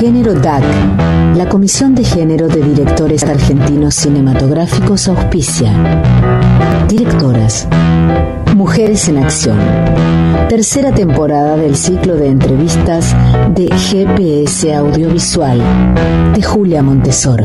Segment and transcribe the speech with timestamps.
[0.00, 0.64] Género DAC.
[1.36, 5.74] La Comisión de Género de Directores Argentinos Cinematográficos auspicia.
[6.88, 7.68] Directoras.
[8.56, 9.58] Mujeres en Acción.
[10.48, 13.14] Tercera temporada del ciclo de entrevistas
[13.54, 15.60] de GPS Audiovisual
[16.34, 17.44] de Julia Montesoro.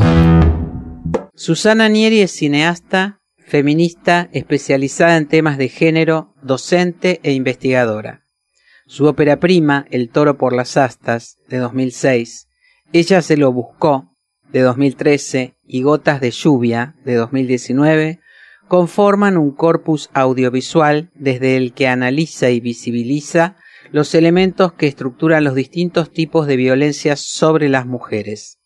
[1.34, 8.22] Susana Nieri es cineasta, feminista, especializada en temas de género, docente e investigadora.
[8.88, 12.45] Su ópera prima, El toro por las astas, de 2006,
[12.96, 14.16] Ella se lo buscó,
[14.54, 18.22] de 2013, y Gotas de lluvia, de 2019,
[18.70, 23.58] conforman un corpus audiovisual desde el que analiza y visibiliza
[23.92, 28.60] los elementos que estructuran los distintos tipos de violencia sobre las mujeres.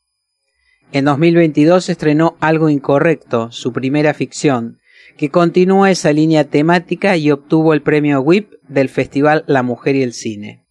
[0.92, 4.78] En 2022 estrenó Algo Incorrecto, su primera ficción,
[5.18, 10.04] que continúa esa línea temática y obtuvo el premio WIP del Festival La Mujer y
[10.04, 10.68] el Cine.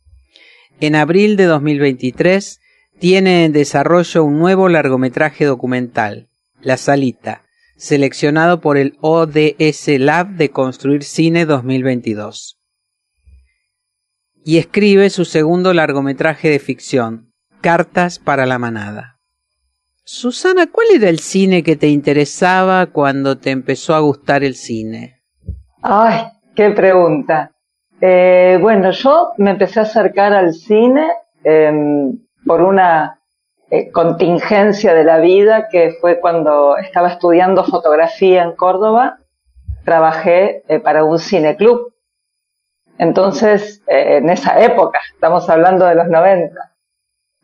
[0.78, 2.60] En abril de 2023
[2.98, 6.28] tiene en desarrollo un nuevo largometraje documental,
[6.60, 7.42] La Salita,
[7.76, 12.58] seleccionado por el ODS Lab de Construir Cine 2022.
[14.44, 19.18] Y escribe su segundo largometraje de ficción, Cartas para la Manada.
[20.04, 25.20] Susana, ¿cuál era el cine que te interesaba cuando te empezó a gustar el cine?
[25.82, 26.22] Ay,
[26.56, 27.52] qué pregunta.
[28.00, 31.06] Eh, bueno, yo me empecé a acercar al cine
[32.46, 33.20] por una
[33.70, 39.18] eh, contingencia de la vida que fue cuando estaba estudiando fotografía en Córdoba.
[39.84, 41.92] Trabajé eh, para un cineclub.
[42.98, 46.52] Entonces, en esa época, estamos hablando de los 90,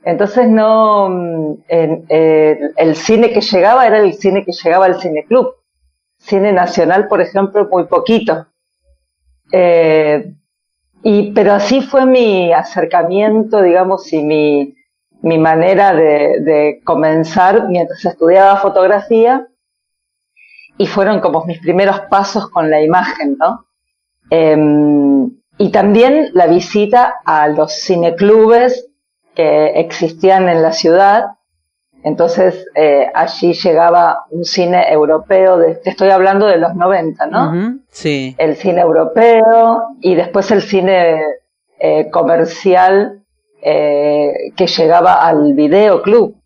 [0.05, 5.55] entonces no, mm, el cine que llegaba era el cine que llegaba al cineclub.
[6.19, 8.47] Cine nacional, por ejemplo, muy poquito.
[9.53, 10.35] Eh,
[11.03, 14.75] y, pero así fue mi acercamiento, digamos, y mi,
[15.25, 19.49] mi manera de, de, comenzar mientras estudiaba fotografía.
[20.77, 23.67] Y fueron como mis primeros pasos con la imagen, ¿no?
[24.31, 24.57] Eh,
[25.57, 28.89] y también la visita a los cineclubes
[29.35, 31.37] que existían en la ciudad.
[32.03, 37.79] Entonces eh, allí llegaba un cine europeo, de, te estoy hablando de los 90, ¿no?
[37.89, 38.35] sí.
[38.39, 41.23] El cine europeo y después el cine
[41.79, 43.24] eh, comercial
[43.67, 46.37] eh, que llegaba al videoclub.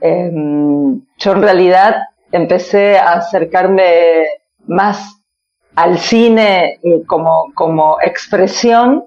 [0.00, 1.96] Em, yo en realidad
[2.32, 4.24] empecé a acercarme
[4.66, 5.20] más
[5.74, 9.04] al cine como, como expresión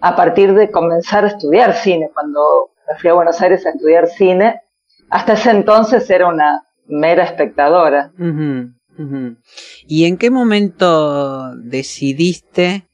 [0.00, 2.08] a partir de comenzar a estudiar cine.
[2.14, 4.60] Cuando me fui a Buenos Aires a estudiar cine,
[5.08, 8.12] hasta ese entonces era una mera espectadora.
[9.88, 12.86] ¿Y en qué momento decidiste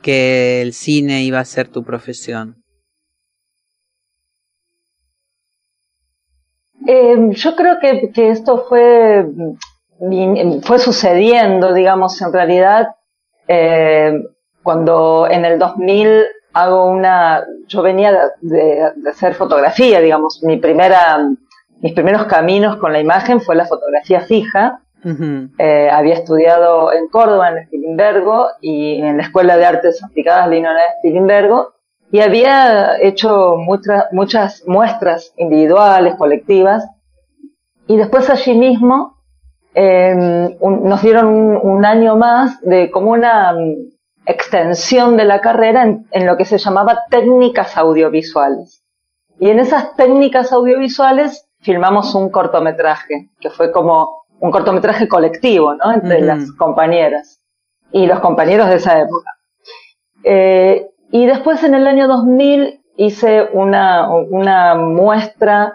[0.00, 2.61] que el cine iba a ser tu profesión?
[6.86, 9.26] Eh, yo creo que, que, esto fue,
[10.62, 12.96] fue sucediendo, digamos, en realidad,
[13.48, 14.12] eh,
[14.62, 21.28] cuando en el 2000 hago una, yo venía de, hacer fotografía, digamos, mi primera,
[21.80, 24.80] mis primeros caminos con la imagen fue la fotografía fija.
[25.58, 30.78] eh, había estudiado en Córdoba, en Spilimbergo, y en la Escuela de Artes Aplicadas Linola
[30.78, 31.74] de Spilimbergo,
[32.12, 36.86] y había hecho muchas muchas muestras individuales, colectivas,
[37.88, 39.16] y después allí mismo
[39.74, 40.14] eh,
[40.60, 43.56] nos dieron un, un, año más de como una
[44.26, 48.84] extensión de la carrera en, en, lo que se llamaba técnicas audiovisuales.
[49.40, 55.92] Y en esas técnicas audiovisuales filmamos un cortometraje, que fue como un cortometraje colectivo, ¿no?
[55.92, 56.26] Entre uh -huh.
[56.26, 57.40] las compañeras
[57.90, 59.30] y los compañeros de esa época.
[60.24, 65.74] Eh, y después en el año 2000 hice una, una muestra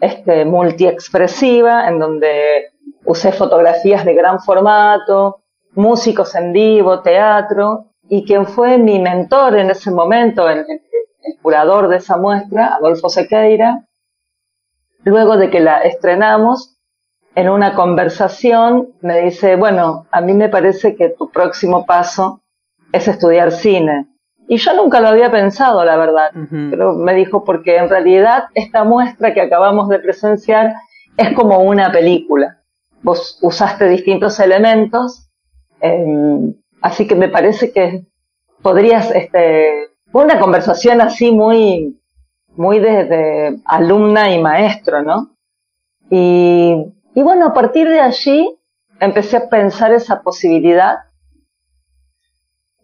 [0.00, 2.72] este, multiexpresiva en donde
[3.04, 5.42] usé fotografías de gran formato,
[5.74, 11.88] músicos en vivo, teatro, y quien fue mi mentor en ese momento, el, el, curador
[11.88, 13.84] de esa muestra, Adolfo Sequeira,
[15.04, 16.78] luego de que la estrenamos,
[17.34, 22.40] en una conversación me dice, bueno, a mí me parece que tu próximo paso
[22.90, 24.07] es estudiar cine.
[24.50, 26.30] Y yo nunca lo había pensado, la verdad.
[26.70, 30.74] Pero me dijo, porque en realidad esta muestra que acabamos de presenciar
[31.18, 32.62] es como una película.
[33.02, 35.28] Vos usaste distintos elementos,
[35.80, 38.06] em, así que me parece que
[38.62, 42.00] podrías, este, una conversación así muy,
[42.56, 45.36] muy de, alumna y maestro, ¿no?
[46.08, 48.58] Y, y bueno, a partir de allí
[48.98, 51.07] empecé a pensar esa posibilidad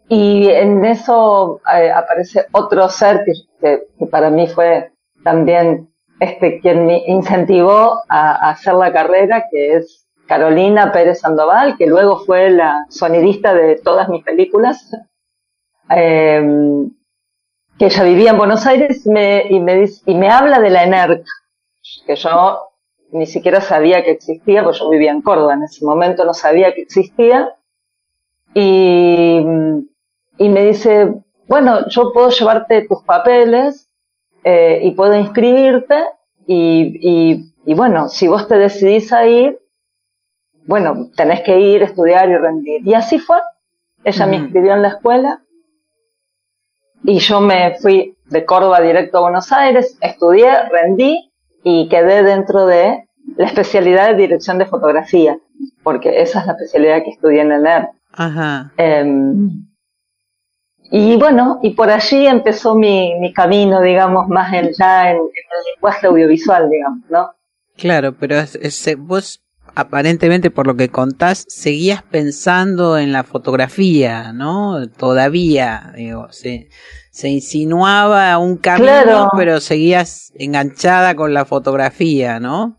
[0.08, 3.24] y en eso eh, aparece otro ser
[3.60, 4.92] que, para mí fue
[5.22, 5.90] también
[6.20, 12.24] este quien me incentivó a, hacer la carrera, que es Carolina Pérez Sandoval, que luego
[12.24, 14.90] fue la sonidista de todas mis películas.
[15.90, 16.90] Em,
[17.78, 21.26] que ella vivía en Buenos Aires me, y me, y me habla de la ENERC,
[22.06, 22.70] que yo
[23.12, 26.72] ni siquiera sabía que existía, porque yo vivía en Córdoba en ese momento, no sabía
[26.72, 27.54] que existía.
[28.54, 29.44] Y
[30.38, 31.14] y me dice,
[31.46, 33.88] bueno, yo puedo llevarte tus papeles
[34.42, 36.04] eh, y puedo inscribirte
[36.46, 39.58] y, y, bueno, si vos te decidís a ir,
[40.66, 42.86] bueno, tenés que ir, estudiar y rendir.
[42.86, 43.38] Y así fue.
[44.02, 45.42] Ella me inscribió en la escuela
[47.04, 51.30] y yo me fui de Córdoba directo a Buenos Aires, estudié, rendí
[51.62, 55.38] y quedé dentro de la especialidad de dirección de fotografía,
[55.82, 57.88] porque esa es la especialidad que estudié en el NER.
[58.12, 58.72] Ajá.
[58.76, 59.66] Em,
[60.96, 65.74] y bueno, y por allí empezó mi, mi camino, digamos, más en, ya en, el
[65.74, 67.32] lenguaje audiovisual, digamos, ¿no?
[67.76, 68.36] Claro, pero
[68.98, 69.42] vos
[69.74, 74.88] aparentemente por lo que contás, seguías pensando en la fotografía, ¿no?
[74.88, 76.68] Todavía, digo, se,
[77.10, 82.78] se insinuaba un camino, pero seguías enganchada con la fotografía, ¿no?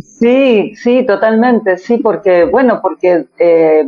[0.00, 3.84] Sí, sí, totalmente, sí, porque, bueno, porque eh,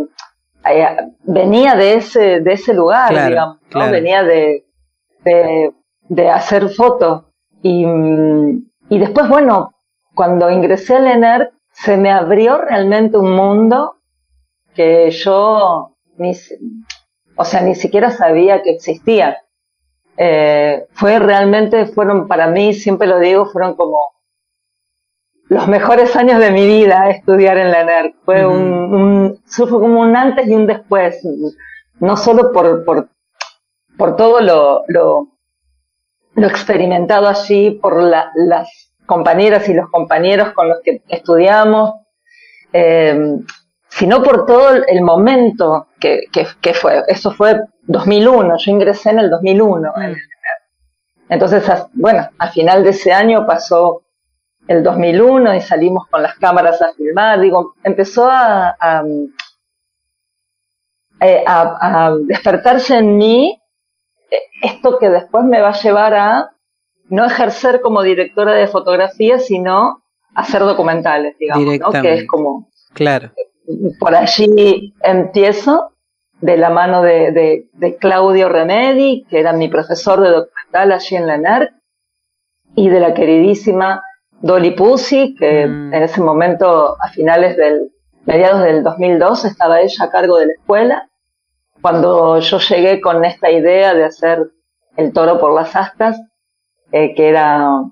[0.71, 3.91] eh, venía de ese, de ese lugar, digamos, ¿no?
[3.91, 4.65] Venía de,
[5.25, 7.25] de, hacer fotos.
[7.63, 7.85] Y,
[8.89, 9.75] y después, bueno,
[10.15, 13.97] cuando ingresé al ENER, se me abrió realmente un mundo
[14.75, 16.33] que yo ni,
[17.37, 19.39] o sea, ni siquiera sabía que existía.
[20.17, 23.99] Eh, fue realmente, fueron para mí, siempre lo digo, fueron como
[25.55, 28.17] los mejores años de mi vida estudiar en la ENERC.
[28.25, 31.21] Fue un, fue como un antes y un después.
[32.01, 33.09] No solo por, por,
[33.97, 35.29] por todo lo, lo,
[36.35, 41.95] lo experimentado allí, por la, las compañeras y los compañeros con los que estudiamos,
[42.73, 43.37] eh,
[43.89, 47.05] sino por todo el momento que, que, que, fue.
[47.07, 49.93] Eso fue 2001, yo ingresé en el 2001.
[49.95, 50.15] Mm.
[51.29, 54.04] Entonces, bueno, a final de ese año pasó
[54.67, 58.77] el 2001 y salimos con las cámaras a filmar, digo, empezó a,
[61.21, 63.61] eh, a, a, despertarse en mí
[64.63, 66.51] esto que después me va a llevar a
[67.09, 70.03] no ejercer como directora de fotografía, sino
[70.35, 72.03] hacer documentales, digamos, ¿no?
[72.03, 72.69] que es como...
[72.93, 73.31] Claro.
[73.99, 75.93] Por allí empiezo
[76.41, 81.17] de la mano de, de, de Claudio Remedi, que era mi profesor de documental allí
[81.17, 81.73] en la NERC,
[82.75, 84.03] y de la queridísima
[84.45, 85.95] Dolly Pussy, que mm.
[85.95, 87.91] en ese momento, a finales del,
[88.27, 91.09] mediados del 2002, estaba ella a cargo de la escuela.
[91.81, 94.51] Cuando yo llegué con esta idea de hacer
[94.99, 96.21] el toro por las astas,
[96.93, 97.85] eh, que era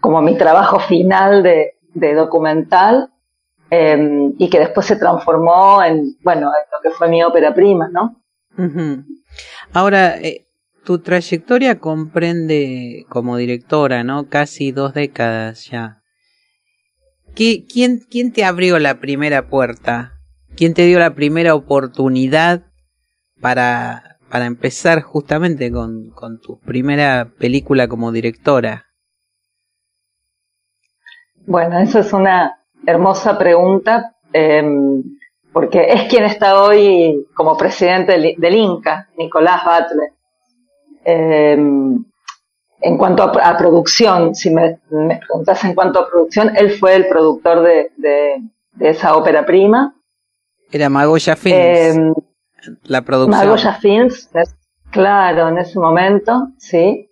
[0.00, 1.72] como mi trabajo final de,
[2.14, 3.10] documental,
[3.70, 7.88] em, y que después se transformó en, bueno, en lo que fue mi ópera prima,
[7.88, 8.20] ¿no?
[9.72, 10.45] Ahora, eh,
[10.86, 14.28] tu trayectoria comprende como directora, ¿no?
[14.28, 16.00] Casi dos décadas ya.
[17.34, 20.12] ¿Qué, quién, ¿Quién te abrió la primera puerta?
[20.56, 22.62] ¿Quién te dio la primera oportunidad
[23.40, 28.86] para, para empezar justamente con, con tu primera película como directora?
[31.46, 35.02] Bueno, esa es una hermosa pregunta, em,
[35.52, 40.15] porque es quien está hoy como presidente del, del INCA, Nicolás Butler.
[41.08, 42.04] Em,
[42.80, 47.62] en cuanto a, producción, si me, preguntas en cuanto a producción, él fue el productor
[47.62, 48.42] de,
[48.80, 49.94] esa ópera prima.
[50.72, 51.56] Era Magoya Films.
[51.56, 52.14] Em,
[52.82, 53.38] la producción.
[53.38, 54.28] Magoya Films,
[54.90, 57.08] claro, en ese momento, sí.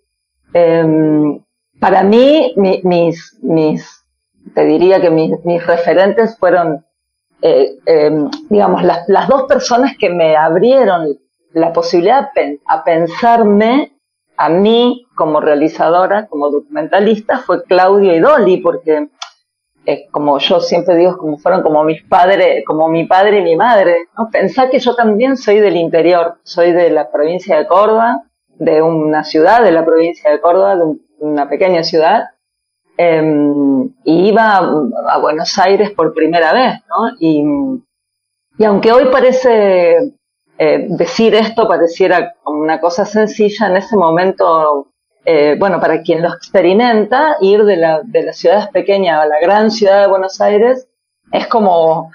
[0.53, 1.41] Em,
[1.79, 4.05] para mí, mis, mis,
[4.53, 6.85] te diría que mis, mis referentes fueron,
[7.41, 7.77] eh,
[8.49, 11.17] digamos, las, las dos personas que me abrieron
[11.55, 12.31] la posibilidad
[12.67, 13.93] a pensarme
[14.35, 19.07] a mí como realizadora, como documentalista, fue Claudio y Dolly, porque
[20.11, 24.09] como yo siempre digo, como fueron como mis padres, como mi padre y mi madre.
[24.17, 24.29] ¿no?
[24.29, 28.23] Pensá que yo también soy del interior, soy de la provincia de Córdoba,
[28.57, 30.83] de una ciudad de la provincia de Córdoba, de
[31.19, 32.31] una pequeña ciudad,
[32.97, 37.15] em, y iba a, Buenos Aires por primera vez, ¿no?
[37.17, 37.45] Y,
[38.57, 40.14] y aunque hoy parece
[40.57, 44.87] eh, decir esto pareciera como una cosa sencilla, en ese momento
[45.25, 49.39] eh, bueno, para quien lo experimenta, ir de, la, de las ciudades pequeñas a la
[49.41, 50.87] gran ciudad de Buenos Aires
[51.31, 52.11] es como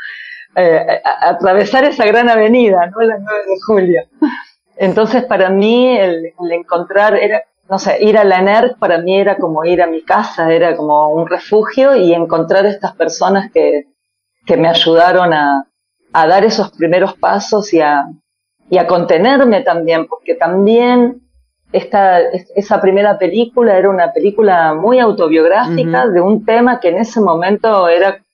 [0.55, 3.01] eh, atravesar esa gran avenida, ¿no?
[3.01, 4.03] La 9 de julio.
[4.77, 9.37] Entonces, para mí, el, encontrar, era, no sé, ir a la ENERC para mí era
[9.37, 13.89] como ir a mi casa, era como un refugio y encontrar estas personas que,
[14.47, 15.67] que me ayudaron a,
[16.13, 18.07] a dar esos primeros pasos y a,
[18.71, 21.21] y a contenerme también, porque también
[21.73, 27.21] esta, esa primera película era una película muy autobiográfica de un tema que en ese
[27.21, 28.25] momento era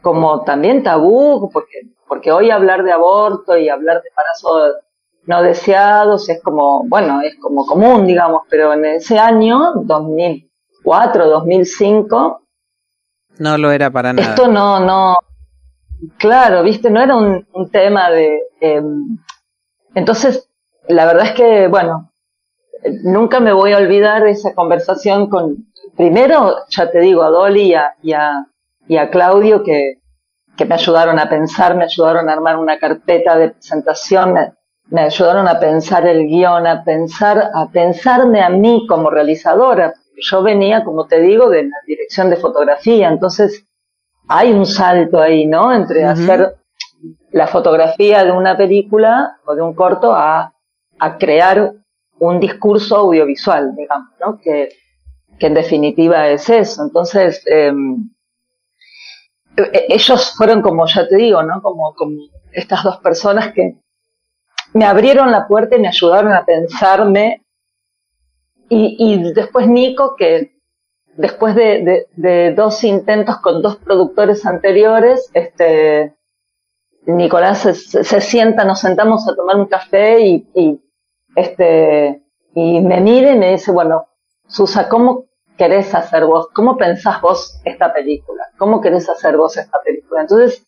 [0.00, 4.74] como también tabú, porque, porque hoy hablar de aborto y hablar de embarazos
[5.26, 12.42] no deseados es como, bueno, es como común, digamos, pero en ese año, 2004, 2005,
[13.38, 14.28] no lo era para nada.
[14.28, 15.16] Esto no, no,
[16.18, 19.18] claro, viste, no era un, tema de, em,
[19.94, 20.48] entonces,
[20.88, 22.12] la verdad es que, bueno,
[23.02, 27.74] nunca me voy a olvidar esa conversación con, primero, ya te digo, a Dolly y
[27.74, 28.46] a,
[28.86, 30.00] y a, Claudio que,
[30.56, 34.34] que, me ayudaron a pensar, me ayudaron a armar una carpeta de presentación,
[34.90, 39.94] me, ayudaron a pensar el guion, a pensar, a pensarme a mí como realizadora.
[40.16, 43.66] Yo venía, como te digo, de la dirección de fotografía, entonces
[44.28, 45.72] hay un salto ahí, ¿no?
[45.72, 46.56] Entre hacer
[47.34, 50.54] la fotografía de una película o de un corto a,
[51.00, 51.72] a crear
[52.20, 54.38] un discurso audiovisual, digamos, ¿no?
[54.38, 54.68] Que,
[55.36, 56.84] que en definitiva es eso.
[56.84, 58.08] Entonces, em,
[59.56, 61.60] e, ellos fueron como, ya te digo, ¿no?
[61.60, 62.16] Como, como
[62.52, 63.78] estas dos personas que
[64.72, 67.44] me abrieron la puerta y me ayudaron a pensarme.
[68.68, 70.54] Y, y después Nico, que
[71.16, 76.14] después de, de, dos intentos con dos productores anteriores, este,
[77.06, 80.80] Nicolás se, se, sienta, nos sentamos a tomar un café y, y
[81.36, 82.22] este,
[82.54, 84.06] y me mire y me dice, bueno,
[84.46, 86.48] Susa, ¿cómo querés hacer vos?
[86.54, 88.44] ¿Cómo pensás vos esta película?
[88.58, 90.22] ¿Cómo querés hacer vos esta película?
[90.22, 90.66] Entonces,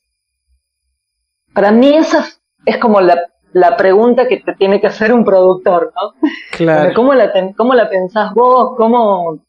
[1.55, 2.25] para mí esa
[2.65, 3.21] es como la,
[3.53, 6.29] la pregunta que te tiene que hacer un productor, ¿no?
[6.53, 6.93] Claro.
[6.95, 8.75] ¿Cómo la, ¿Cómo la pensás vos?
[8.77, 9.41] ¿Cómo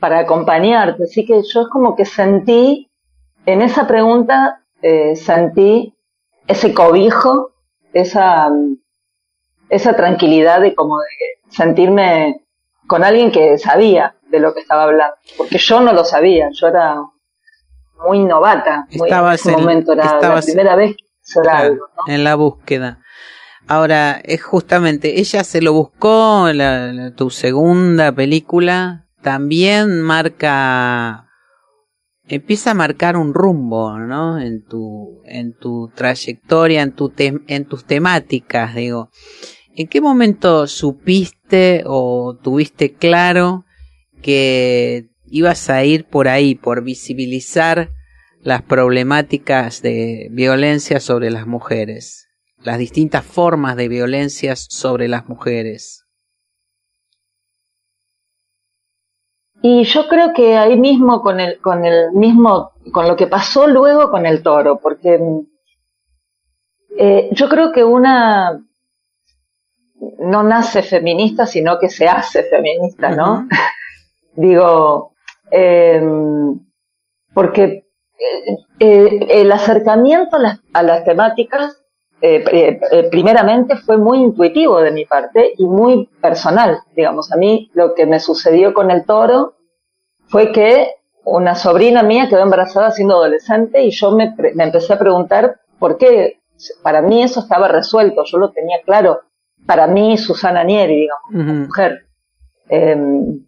[0.00, 1.04] para acompañarte?
[1.04, 2.90] Así que yo es como que sentí,
[3.44, 5.95] en esa pregunta, eh, sentí
[6.46, 7.52] ese cobijo,
[7.92, 8.48] esa,
[9.68, 12.42] esa tranquilidad de como de sentirme
[12.86, 16.68] con alguien que sabía de lo que estaba hablando, porque yo no lo sabía, yo
[16.68, 16.96] era
[18.06, 23.00] muy novata, muy, en ese momento era la primera vez que algo, en la búsqueda.
[23.68, 31.25] Ahora, es justamente, ella se lo buscó, la, tu segunda película también marca,
[32.28, 34.38] empieza a marcar un rumbo, ¿no?
[34.38, 39.10] En tu, en tu trayectoria, en, tu en tus temáticas, digo.
[39.74, 43.64] ¿En qué momento supiste o tuviste claro
[44.22, 47.90] que ibas a ir por ahí, por visibilizar
[48.40, 52.28] las problemáticas de violencia sobre las mujeres,
[52.62, 56.05] las distintas formas de violencias sobre las mujeres?
[59.68, 63.66] Y yo creo que ahí mismo con el, con el mismo, con lo que pasó
[63.66, 65.18] luego con el toro, porque
[66.96, 68.62] eh, yo creo que una
[70.20, 73.48] no nace feminista, sino que se hace feminista, ¿no?
[74.36, 75.14] Digo,
[75.50, 76.60] em,
[77.34, 77.88] porque
[78.20, 80.36] eh, eh, el acercamiento
[80.74, 81.82] a las, temáticas,
[82.20, 82.78] eh,
[83.10, 86.78] primeramente, fue muy intuitivo de mi parte y muy personal.
[86.94, 89.55] Digamos, a mí lo que me sucedió con el toro
[90.28, 90.90] fue que
[91.24, 95.98] una sobrina mía quedó embarazada siendo adolescente y yo me, me empecé a preguntar por
[95.98, 96.40] qué.
[96.82, 99.20] Para mí eso estaba resuelto, yo lo tenía claro
[99.66, 102.06] para mí Susana Nieri, digamos, mujer.
[102.68, 103.44] Em,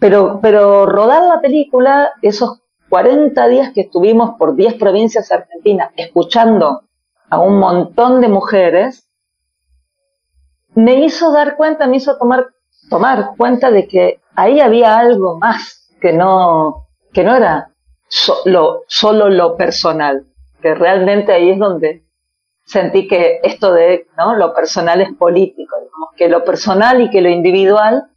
[0.00, 6.82] pero, pero rodar la película, esos 40 días que estuvimos por 10 provincias argentinas escuchando
[7.28, 9.08] a un montón de mujeres,
[10.74, 12.46] me hizo dar cuenta, me hizo tomar,
[12.88, 17.70] tomar cuenta de que ahí había algo más que no, que no era
[18.08, 20.26] solo lo personal,
[20.60, 22.04] que realmente ahí es donde
[22.64, 24.34] sentí que esto de ¿no?
[24.34, 28.10] lo personal es político, digamos, que lo personal y que lo individual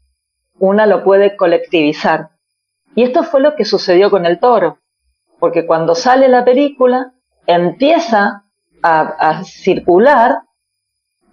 [0.60, 2.32] una lo puede colectivizar.
[2.96, 4.80] Y esto fue lo que sucedió con el toro.
[5.40, 7.14] porque cuando sale la película
[7.46, 8.44] empieza
[8.84, 10.40] a, circular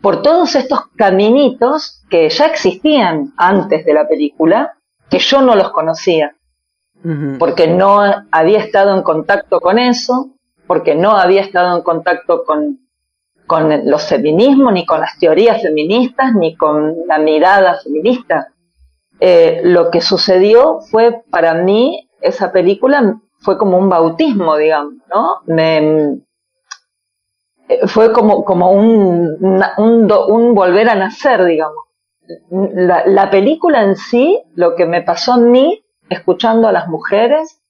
[0.00, 4.76] por todos estos caminitos que ya existían antes de la película,
[5.10, 6.36] que yo no los conocía,
[7.38, 8.00] porque no
[8.32, 10.30] había estado en contacto con eso,
[10.66, 12.80] porque no había estado en contacto con,
[13.46, 18.52] con los feminismos, ni con las teorías feministas, ni con la mirada feminista.
[19.20, 25.42] Eh, lo que sucedió fue para mí, esa película fue como un bautismo, digamos, ¿no?
[25.46, 26.18] Me,
[27.86, 29.36] fue como, como un,
[29.78, 31.84] un, volver a nacer, digamos.
[32.50, 37.60] La, la, película en sí, lo que me pasó a mí, escuchando a las mujeres,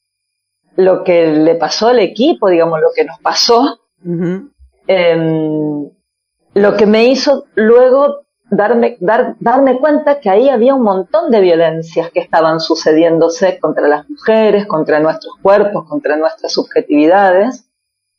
[0.76, 3.80] lo que le pasó al equipo, digamos, lo que nos pasó,
[4.86, 5.90] em,
[6.54, 11.40] lo que me hizo luego darme, dar, darme cuenta que ahí había un montón de
[11.40, 17.65] violencias que estaban sucediéndose contra las mujeres, contra nuestros cuerpos, contra nuestras subjetividades.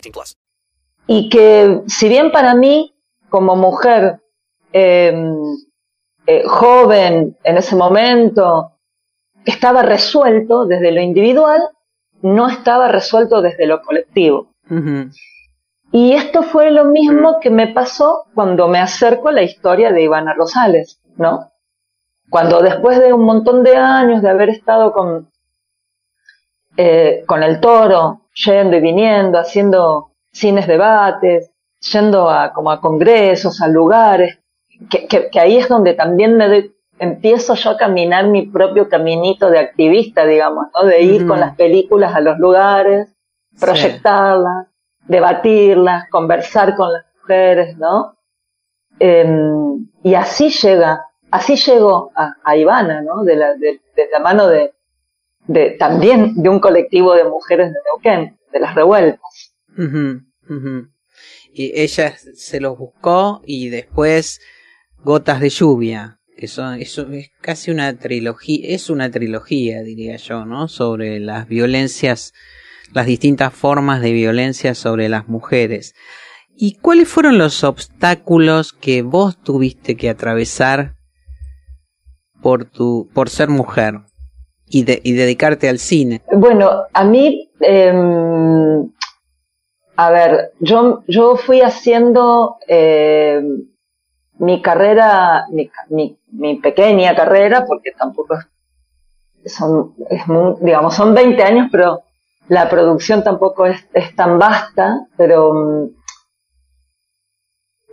[0.00, 0.36] 18 plus.
[1.06, 2.94] Y que, si bien para mí,
[3.28, 4.20] como mujer
[4.72, 5.12] eh,
[6.26, 8.72] eh, joven en ese momento,
[9.44, 11.60] estaba resuelto desde lo individual,
[12.22, 14.50] no estaba resuelto desde lo colectivo.
[15.90, 20.02] Y esto fue lo mismo que me pasó cuando me acerco a la historia de
[20.02, 21.50] Ivana Rosales, ¿no?
[22.28, 25.30] Cuando después de un montón de años de haber estado con,
[26.76, 31.50] eh, con el toro, yendo y viniendo, haciendo cines debates,
[31.92, 34.38] yendo a, como a congresos, a lugares,
[34.90, 39.50] que, que ahí es donde también me doy empiezo yo a caminar mi propio caminito
[39.50, 40.84] de activista, digamos, ¿no?
[40.84, 43.08] De ir con las películas a los lugares,
[43.58, 44.66] proyectarlas,
[45.06, 48.16] debatirlas, conversar con las mujeres, ¿no?
[48.98, 53.22] Em, y así llega, así llegó a, Ivana, ¿no?
[53.24, 53.80] De la, de,
[54.12, 54.74] la mano de,
[55.48, 59.54] de, también de un colectivo de mujeres de Neuquén, de las revueltas.
[61.52, 64.40] Y ella se los buscó y después
[65.02, 70.68] Gotas de Lluvia, eso, eso es casi una trilogía, es una trilogía, diría yo, ¿no?
[70.68, 72.32] Sobre las violencias,
[72.92, 75.94] las distintas formas de violencia sobre las mujeres.
[76.54, 80.94] ¿Y cuáles fueron los obstáculos que vos tuviste que atravesar
[82.42, 84.02] por tu, por ser mujer
[84.70, 86.22] y, de, y dedicarte al cine?
[86.32, 88.90] Bueno, a mí, em,
[89.96, 93.42] a ver, yo, yo fui haciendo eh,
[94.38, 98.36] mi carrera, mi, pequeña carrera, porque tampoco
[99.44, 100.22] son, es
[100.60, 102.02] digamos, son 20 años, pero
[102.48, 105.88] la producción tampoco es, es tan vasta, pero mm,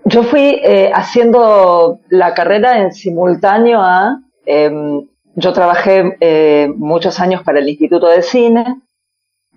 [0.06, 7.44] yo fui eh, haciendo la carrera en simultáneo a, em, yo trabajé eh, muchos años
[7.44, 8.82] para el Instituto de Cine,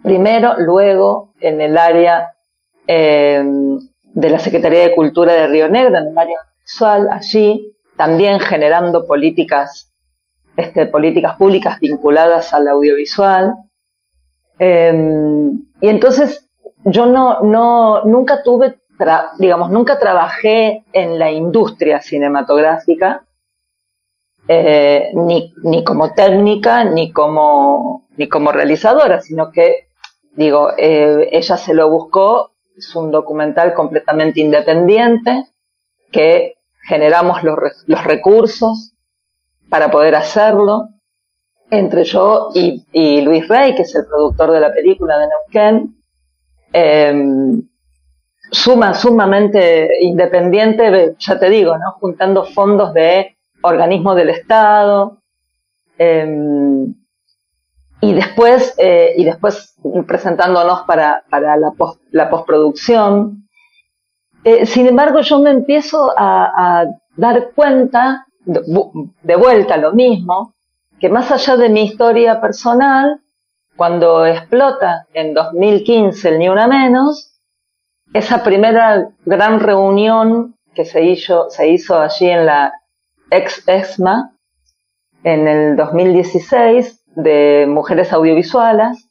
[0.02, 2.34] primero, luego en el área
[2.86, 6.38] em, de la Secretaría de Cultura de Río Negro, en el área
[7.12, 9.92] allí, también generando políticas,
[10.56, 13.54] este, políticas públicas vinculadas al audiovisual.
[14.58, 16.48] Em, y entonces
[16.84, 18.80] yo no, no, nunca tuve,
[19.38, 23.27] digamos, nunca trabajé en la industria cinematográfica,
[24.50, 29.88] eh, ni, ni como técnica, ni como, ni como realizadora, sino que,
[30.32, 35.44] digo, eh, ella se lo buscó, es un documental completamente independiente,
[36.10, 36.54] que
[36.88, 38.94] generamos los, los recursos
[39.68, 40.88] para poder hacerlo.
[41.70, 45.96] Entre yo y, Luis Rey, que es el productor de la película de Neuquén,
[46.72, 47.62] eh,
[48.50, 51.92] suma, sumamente independiente, ya te digo, ¿no?
[52.00, 55.18] juntando fondos de organismos del Estado,
[55.98, 56.86] eh,
[58.00, 59.74] y después, eh, y después
[60.06, 61.72] presentándonos para, para la,
[62.12, 63.48] la postproducción.
[64.44, 66.84] Eh, sin embargo, yo me empiezo a,
[67.16, 68.62] dar cuenta, de,
[69.22, 70.54] de, vuelta lo mismo,
[71.00, 73.20] que más allá de mi historia personal,
[73.76, 77.40] cuando explota en 2015 el Ni Una Menos,
[78.12, 82.72] esa primera gran reunión que se hizo, se hizo allí en la
[83.30, 84.34] ex ESMA
[85.24, 89.08] en el 2016 de mujeres audiovisuales,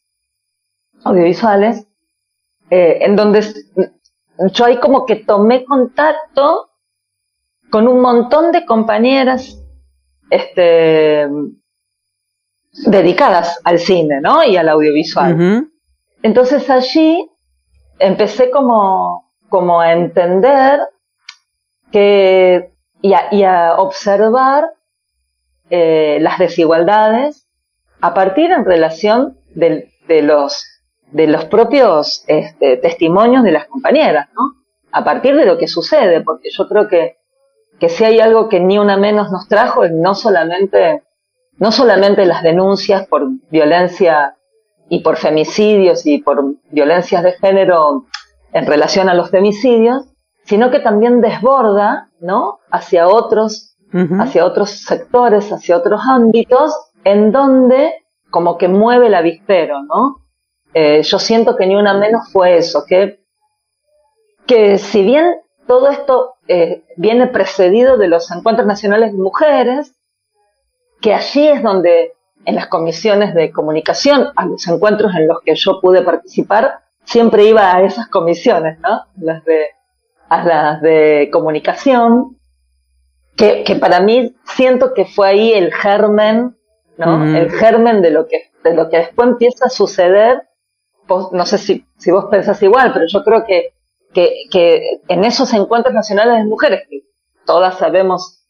[1.03, 1.87] audiovisuales,
[2.69, 3.43] eh, en donde
[4.51, 6.69] yo ahí como que tomé contacto
[7.69, 9.61] con un montón de compañeras
[10.29, 11.27] este,
[12.85, 14.43] dedicadas al cine, ¿no?
[14.43, 15.69] Y al audiovisual.
[16.21, 17.29] Entonces allí
[17.99, 20.79] empecé como, como a entender
[21.91, 24.71] que, y a, observar
[25.69, 27.47] eh, las desigualdades
[28.01, 30.65] a partir en relación de, de los,
[31.11, 34.53] de los propios este, testimonios de las compañeras, ¿no?
[34.91, 37.17] A partir de lo que sucede, porque yo creo que,
[37.79, 41.03] que si hay algo que ni una menos nos trajo es no solamente,
[41.57, 44.35] no solamente las denuncias por violencia
[44.89, 48.05] y por femicidios y por violencias de género
[48.53, 50.05] en relación a los femicidios,
[50.47, 52.59] sino que también desborda, ¿no?
[52.71, 53.75] Hacia otros,
[54.19, 57.93] hacia otros sectores, hacia otros ámbitos, en donde
[58.29, 60.21] como que mueve el avispero, ¿no?
[60.73, 63.19] Eh, yo siento que ni una menos fue eso, que,
[64.45, 65.35] que si bien
[65.67, 69.95] todo esto eh, viene precedido de los encuentros nacionales de mujeres,
[71.01, 72.13] que allí es donde
[72.45, 77.45] en las comisiones de comunicación, a los encuentros en los que yo pude participar, siempre
[77.45, 79.01] iba a esas comisiones, ¿no?
[79.17, 79.76] Las de,
[80.29, 82.37] a las de comunicación,
[83.35, 86.57] que, que para mí siento que fue ahí el germen,
[86.97, 87.23] ¿no?
[87.23, 90.43] El germen de lo que, de lo que después empieza a suceder.
[91.07, 93.73] no sé si, si vos pensás igual, pero yo creo que,
[94.13, 97.03] que, que en esos encuentros nacionales de mujeres, que
[97.45, 98.43] todas sabemos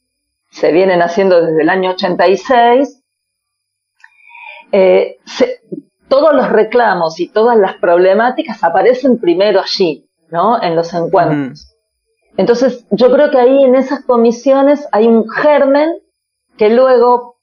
[0.49, 3.03] se vienen haciendo desde el año 86,
[4.71, 5.17] eh,
[6.07, 10.61] todos los reclamos y todas las problemáticas aparecen primero allí, ¿no?
[10.61, 11.73] En los encuentros.
[12.37, 15.91] Entonces, yo creo que ahí en esas comisiones hay un germen
[16.57, 17.37] que luego,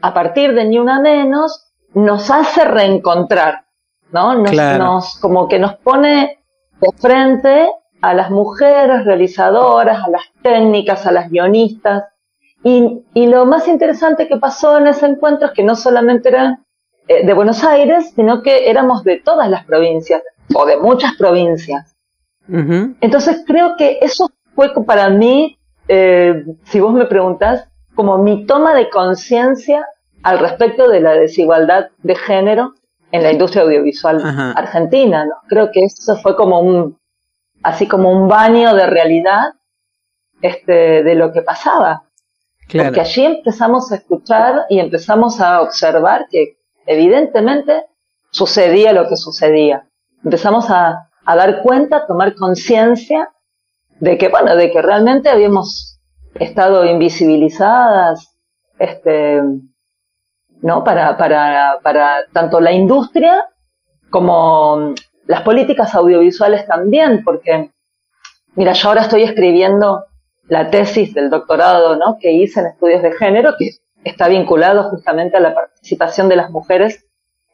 [0.00, 3.66] a partir de ni una menos, nos hace reencontrar,
[4.10, 4.34] ¿no?
[4.34, 6.42] Nos, nos como que nos pone
[6.80, 12.04] de frente a las mujeres realizadoras, a las técnicas, a las guionistas.
[12.64, 16.64] Y, y lo más interesante que pasó en ese encuentro es que no solamente eran
[17.08, 20.22] eh, de Buenos Aires, sino que éramos de todas las provincias,
[20.54, 21.91] o de muchas provincias.
[22.48, 28.74] Entonces creo que eso fue para mí, eh, si vos me preguntás, como mi toma
[28.74, 29.86] de conciencia
[30.22, 32.74] al respecto de la desigualdad de género
[33.10, 34.22] en la industria audiovisual
[34.56, 35.24] argentina.
[35.26, 35.34] ¿no?
[35.48, 36.98] Creo que eso fue como un,
[37.62, 39.54] así como un baño de realidad
[40.40, 42.04] este, de lo que pasaba.
[42.72, 47.84] Porque allí empezamos a escuchar y empezamos a observar que evidentemente
[48.30, 49.86] sucedía lo que sucedía.
[50.24, 53.30] Empezamos a, dar cuenta, a tomar conciencia
[54.00, 56.00] de que, bueno, de que realmente habíamos
[56.34, 58.36] estado invisibilizadas,
[58.78, 59.40] este,
[60.60, 60.84] ¿no?
[60.84, 63.46] Para, para, para tanto la industria
[64.10, 64.94] como
[65.26, 67.70] las políticas audiovisuales también, porque,
[68.54, 70.04] mira, yo ahora estoy escribiendo
[70.48, 72.18] la tesis del doctorado, ¿no?
[72.20, 73.70] Que hice en estudios de género, que
[74.04, 77.06] está vinculado justamente a la participación de las mujeres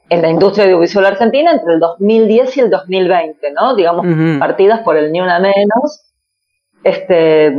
[0.08, 3.74] en la industria audiovisual argentina entre el 2010 y el 2020, ¿no?
[3.74, 4.06] Digamos,
[4.38, 6.12] partidas por el ni una menos.
[6.82, 7.54] Este,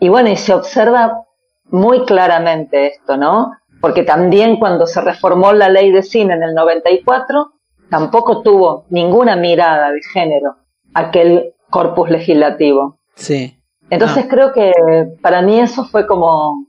[0.00, 1.24] y bueno, y se observa
[1.66, 3.52] muy claramente esto, ¿no?
[3.80, 7.52] Porque también cuando se reformó la ley de cine en el 94,
[7.90, 10.56] tampoco tuvo ninguna mirada de género
[10.94, 12.98] aquel corpus legislativo.
[13.14, 13.58] Sí.
[13.90, 14.28] Entonces ah.
[14.30, 14.72] creo que
[15.20, 16.66] para mí eso fue como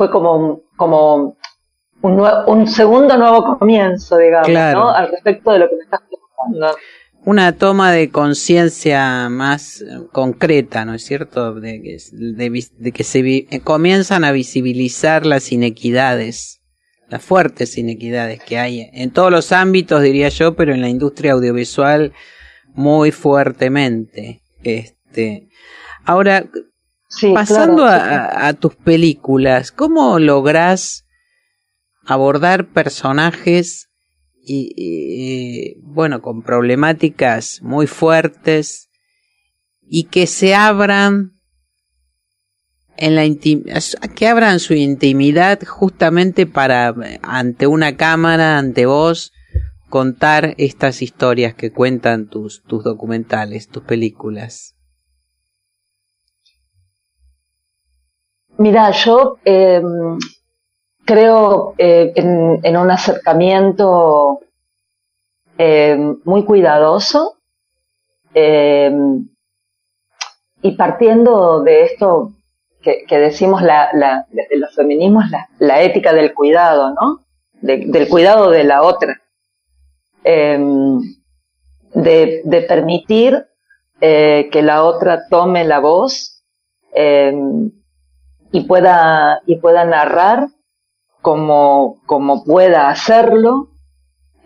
[0.00, 1.36] fue como, como
[2.02, 4.90] un, un segundo nuevo comienzo, digamos, ¿no?
[4.90, 6.78] Al respecto de lo que me estás preguntando.
[7.24, 11.54] Una toma de conciencia más eh, concreta, ¿no es cierto?
[11.54, 16.62] De que, de, que se eh, comienzan a visibilizar las inequidades,
[17.08, 21.32] las fuertes inequidades que hay en todos los ámbitos, diría yo, pero en la industria
[21.32, 22.14] audiovisual
[22.72, 24.40] muy fuertemente.
[24.62, 25.48] Este,
[26.06, 26.46] ahora,
[27.34, 31.06] Pasando a, tus películas, ¿cómo lográs
[32.10, 33.88] abordar personajes
[34.42, 38.90] y, bueno, con problemáticas muy fuertes
[39.80, 41.38] y que se abran
[42.96, 43.22] en la
[44.16, 49.32] que abran su intimidad justamente para ante una cámara, ante vos,
[49.88, 54.74] contar estas historias que cuentan tus, tus documentales, tus películas?
[58.58, 60.18] Mira, yo em,
[61.04, 64.40] creo eh, en, un acercamiento
[65.58, 67.36] em, muy cuidadoso
[68.34, 69.28] em,
[70.62, 72.32] y partiendo de esto
[72.82, 73.90] que, decimos la,
[74.30, 75.24] de los feminismos,
[75.58, 77.24] la, ética del cuidado, ¿no?
[77.60, 79.20] del cuidado de la otra.
[80.24, 81.00] Em,
[81.94, 83.46] de, permitir
[84.00, 86.42] eh, que la otra tome la voz
[86.92, 87.70] em,
[88.52, 90.48] y, pueda, y pueda narrar
[91.20, 93.70] como, como pueda hacerlo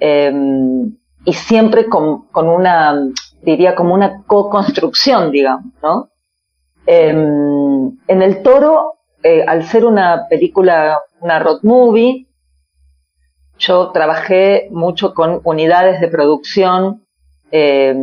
[0.00, 2.94] em, y siempre con, con, una,
[3.42, 6.10] diría, como una co-construcción, digamos, ¿no?
[6.86, 12.28] en el toro, eh, al ser una película, una road movie,
[13.58, 17.06] yo trabajé mucho con unidades de producción
[17.50, 17.96] eh,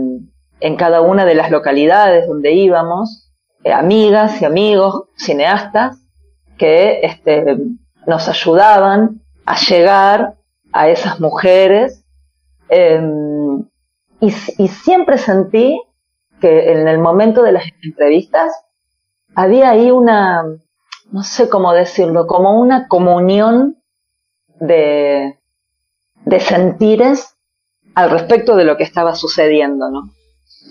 [0.59, 3.31] en cada una de las localidades donde íbamos,
[3.63, 5.99] eh, amigas y amigos, cineastas,
[6.57, 7.57] que este,
[8.05, 10.35] nos ayudaban a llegar
[10.71, 12.03] a esas mujeres.
[12.69, 13.59] Em,
[14.19, 15.81] y, y siempre sentí
[16.39, 18.51] que en el momento de las entrevistas
[19.35, 20.43] había ahí una,
[21.11, 23.77] no sé cómo decirlo, como una comunión
[24.59, 25.39] de,
[26.25, 27.35] de sentires
[27.95, 30.09] al respecto de lo que estaba sucediendo, ¿no?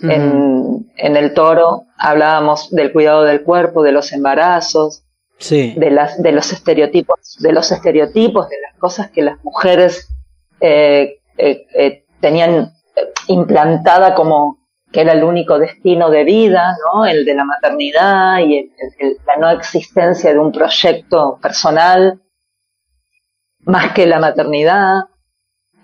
[0.03, 5.00] en, en, el toro hablábamos del cuidado del cuerpo, de los embarazos,
[5.49, 10.07] de, las, de los estereotipos, de los estereotipos, de las cosas que las mujeres
[10.59, 12.71] eh, eh, eh tenían
[13.27, 14.59] implantada como
[14.91, 17.05] que era el único destino de vida, ¿no?
[17.05, 18.71] El de la maternidad y
[19.25, 22.21] la no existencia de un proyecto personal
[23.61, 25.05] más que la maternidad.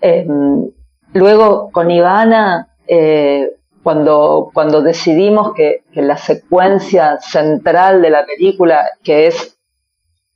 [0.00, 0.70] Em,
[1.14, 3.57] luego con Ivana, eh,
[3.88, 9.58] cuando, cuando decidimos que, la secuencia central de la película, que es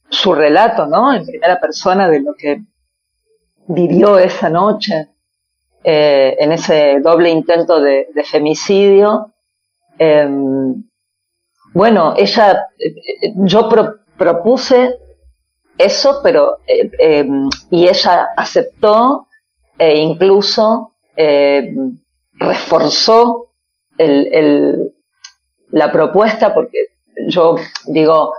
[0.08, 1.12] su relato, ¿no?
[1.12, 2.62] En primera persona de lo que
[3.66, 5.10] vivió esa noche,
[5.84, 9.34] eh, en ese doble intento de, femicidio,
[9.98, 10.82] em,
[11.74, 13.68] bueno, ella, eh, yo
[14.16, 14.96] propuse
[15.76, 19.26] eso, pero, em, y ella aceptó
[19.76, 21.74] e incluso eh,
[22.42, 23.48] reforzó
[23.98, 24.92] el,
[25.70, 26.78] la propuesta porque
[27.28, 28.34] yo digo,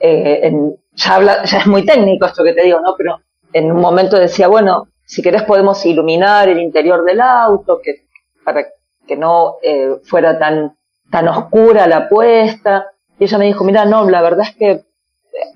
[0.00, 0.52] eh,
[0.92, 2.94] ya, habla, ya es muy técnico esto que te digo, ¿no?
[2.96, 3.20] Pero
[3.52, 8.06] en un momento decía, bueno, si querés podemos iluminar el interior del auto, que,
[8.44, 8.66] para
[9.06, 10.76] que no eh, fuera tan,
[11.10, 12.92] tan oscura la apuesta.
[13.18, 14.84] Y ella me dijo, mira, no, la verdad es que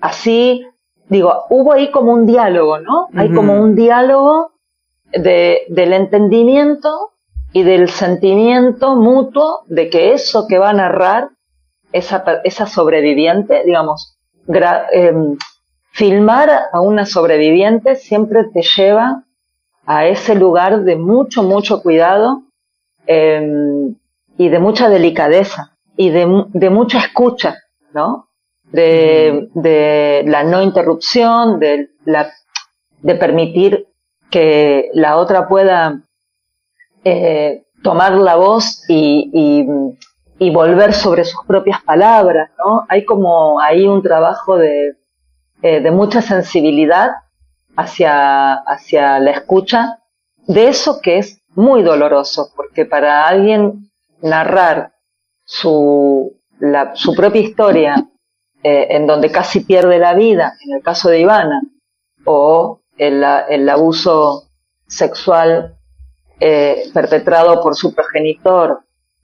[0.01, 0.67] así,
[1.09, 3.09] digo, hubo ahí como un diálogo, ¿no?
[3.15, 4.53] Hay como un diálogo
[5.13, 7.12] de, del entendimiento
[7.53, 11.31] y del sentimiento mutuo de que eso que va a narrar
[11.93, 14.17] esa, esa sobreviviente, digamos,
[14.93, 15.37] em,
[15.93, 19.25] filmar a una sobreviviente siempre te lleva
[19.85, 22.43] a ese lugar de mucho, mucho cuidado
[23.07, 23.95] em,
[24.39, 27.57] y de mucha delicadeza y de, de mucha escucha,
[27.93, 28.29] ¿no?
[28.71, 32.33] De, de la no interrupción, de, la,
[33.03, 33.87] de permitir
[34.31, 36.01] que la otra pueda
[37.05, 39.31] eh, tomar la voz y,
[40.39, 42.85] y, volver sobre sus propias palabras, ¿no?
[42.89, 44.97] Hay como ahí un trabajo de,
[45.63, 47.11] eh, de mucha sensibilidad
[47.77, 49.99] hacia, hacia la escucha
[50.49, 54.93] de eso que es muy doloroso, porque para alguien narrar
[55.45, 58.09] su, la, su propia historia
[58.65, 61.63] eh, en donde casi pierde la vida, en el caso de Ivana,
[62.25, 64.49] o el, el abuso
[64.87, 65.77] sexual
[66.45, 68.81] eh, perpetrado por su progenitor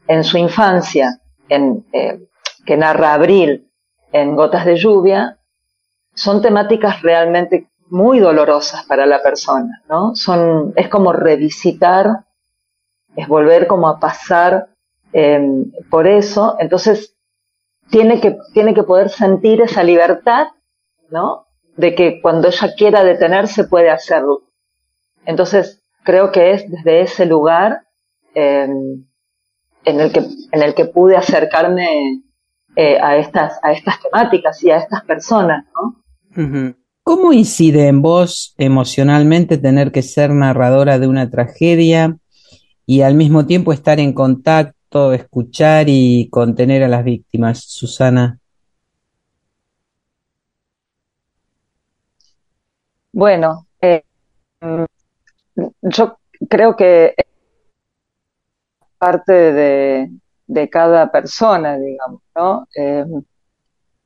[0.07, 2.29] en su infancia, en, eh,
[2.65, 3.71] que narra Abril
[4.13, 5.39] en Gotas de Lluvia,
[6.15, 10.15] son temáticas realmente muy dolorosas para la persona, ¿no?
[10.15, 12.25] Son, es como revisitar,
[13.17, 14.69] es volver como a pasar
[15.13, 17.17] em, por eso, entonces
[17.91, 20.49] tiene que, tiene que poder sentir esa libertad,
[21.11, 21.49] ¿no?
[21.79, 24.43] de que cuando ella quiera detenerse puede hacerlo.
[25.25, 25.78] Entonces,
[26.09, 27.83] creo que es desde ese lugar
[28.35, 29.05] em,
[29.85, 32.23] en, el que, en el que pude acercarme
[32.77, 35.67] eh, a, estas, a estas temáticas y a estas personas.
[35.75, 36.75] ¿no?
[37.03, 42.17] ¿Cómo incide en vos emocionalmente tener que ser narradora de una tragedia
[42.87, 48.39] y al mismo tiempo estar en contacto, escuchar y contener a las víctimas, Susana?
[53.13, 54.05] Bueno, eh,
[55.83, 56.19] yo
[56.49, 57.15] creo que
[58.99, 59.33] parte
[60.47, 62.67] de, cada persona, digamos, ¿no?
[62.77, 63.05] Eh,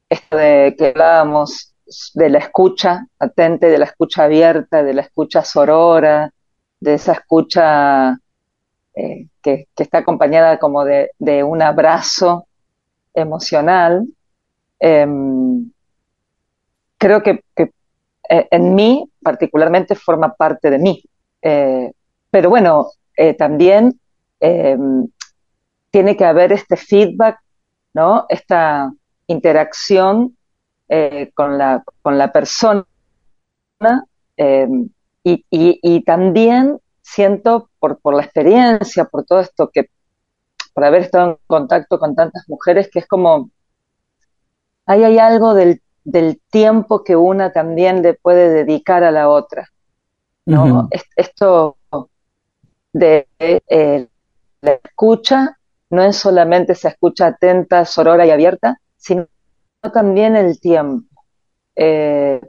[0.09, 1.75] esto de que hablábamos
[2.15, 6.33] de la escucha atente, de la escucha abierta, de la escucha sorora,
[6.81, 8.19] de esa escucha
[8.95, 11.11] eh, que, está acompañada como de,
[11.45, 12.47] un abrazo
[13.15, 14.07] emocional.
[14.79, 15.71] Em,
[16.99, 21.03] creo que, eh, en mí particularmente forma parte de mí.
[21.43, 22.91] Pero bueno,
[23.37, 24.01] también
[24.41, 25.09] em,
[25.91, 27.39] tiene que haber este feedback,
[27.93, 28.27] ¿no?
[28.29, 28.93] Esta
[29.27, 30.37] interacción
[30.89, 32.85] eh, con, la, con la persona
[34.37, 34.69] eh,
[35.25, 39.89] y, también siento por, por la experiencia, por todo esto que,
[40.75, 43.51] por haber estado en contacto con tantas mujeres, que es como,
[44.87, 45.81] ahí hay algo del,
[46.51, 49.69] tiempo que una también le puede dedicar a la otra.
[50.47, 50.89] ¿No?
[51.17, 51.77] Esto
[52.93, 54.09] de eh,
[54.61, 55.59] la escucha
[55.91, 59.27] no es solamente esa escucha atenta, sorora y abierta, sino
[59.93, 61.07] también el tiempo.
[61.77, 62.41] Eh,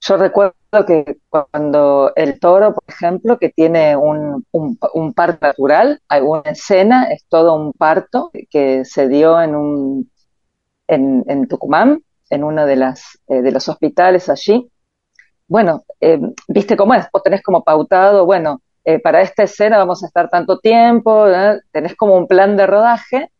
[0.00, 0.54] yo recuerdo
[0.86, 7.04] que cuando el toro, por ejemplo, que tiene un, un, parto natural, hay una escena,
[7.10, 10.10] es todo un parto que se dio en, un,
[10.86, 14.70] en, Tucumán, en uno de, las, eh, de los hospitales allí.
[15.48, 20.02] Bueno, eh, viste cómo es, vos tenés como pautado, bueno, eh, para esta escena vamos
[20.02, 21.26] a estar tanto tiempo,
[21.72, 23.30] tenés como un plan de rodaje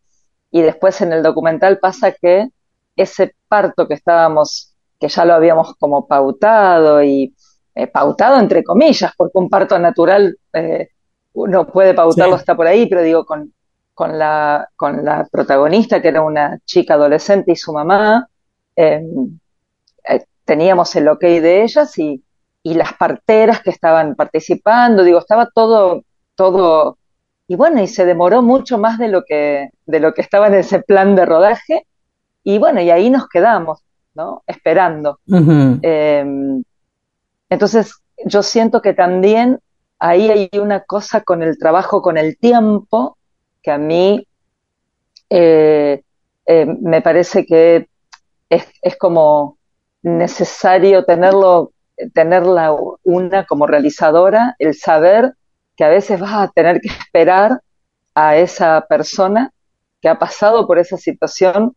[0.51, 2.49] y después en el documental pasa que
[2.97, 7.35] ese parto que estábamos, que ya lo habíamos como pautado y
[7.75, 10.89] eh, pautado entre comillas, porque un parto natural eh,
[11.35, 13.53] uno puede pautarlo hasta por ahí, pero digo, con,
[13.95, 18.29] con, la, con la protagonista, que era una chica adolescente y su mamá,
[20.49, 22.25] teníamos el ok de ellas y
[22.63, 26.99] y las parteras que estaban participando, digo, estaba todo, todo,
[27.47, 30.55] y bueno, y se demoró mucho más de lo que, de lo que estaba en
[30.55, 31.87] ese plan de rodaje,
[32.45, 33.81] y bueno, y ahí nos quedamos,
[34.15, 34.43] ¿no?
[34.47, 35.19] Esperando.
[35.27, 36.63] Em,
[37.49, 39.61] entonces, yo siento que también
[39.99, 43.17] ahí hay una cosa con el trabajo, con el tiempo,
[43.63, 44.27] que a mí
[45.31, 46.03] eh,
[46.47, 47.89] eh, me parece que
[48.49, 49.58] es, es como
[50.17, 51.73] necesario tenerlo
[52.15, 55.35] tenerla una como realizadora, el saber
[55.77, 57.61] que a veces vas a tener que esperar
[58.15, 59.53] a esa persona
[60.01, 61.77] que ha pasado por esa situación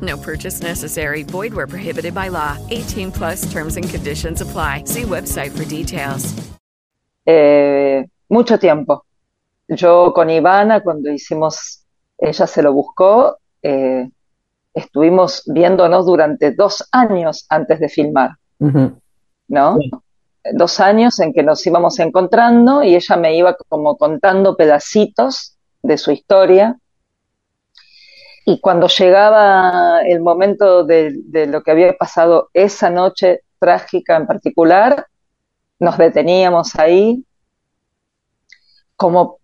[0.00, 1.24] No purchase necessary.
[1.24, 2.56] Void where prohibited by law.
[2.70, 4.84] 18 plus terms and conditions apply.
[4.84, 6.34] See website for details.
[7.26, 9.04] Eh, mucho tiempo.
[9.68, 11.84] Yo con Ivana, cuando hicimos,
[12.18, 14.10] ella se lo buscó, eh,
[14.74, 19.78] estuvimos viéndonos durante dos años antes de filmar, ¿no?
[20.54, 25.98] Dos años en que nos íbamos encontrando y ella me iba como contando pedacitos de
[25.98, 26.76] su historia.
[28.44, 34.26] Y cuando llegaba el momento de, de lo que había pasado esa noche trágica en
[34.26, 35.06] particular,
[35.78, 37.24] nos deteníamos ahí
[38.96, 39.40] como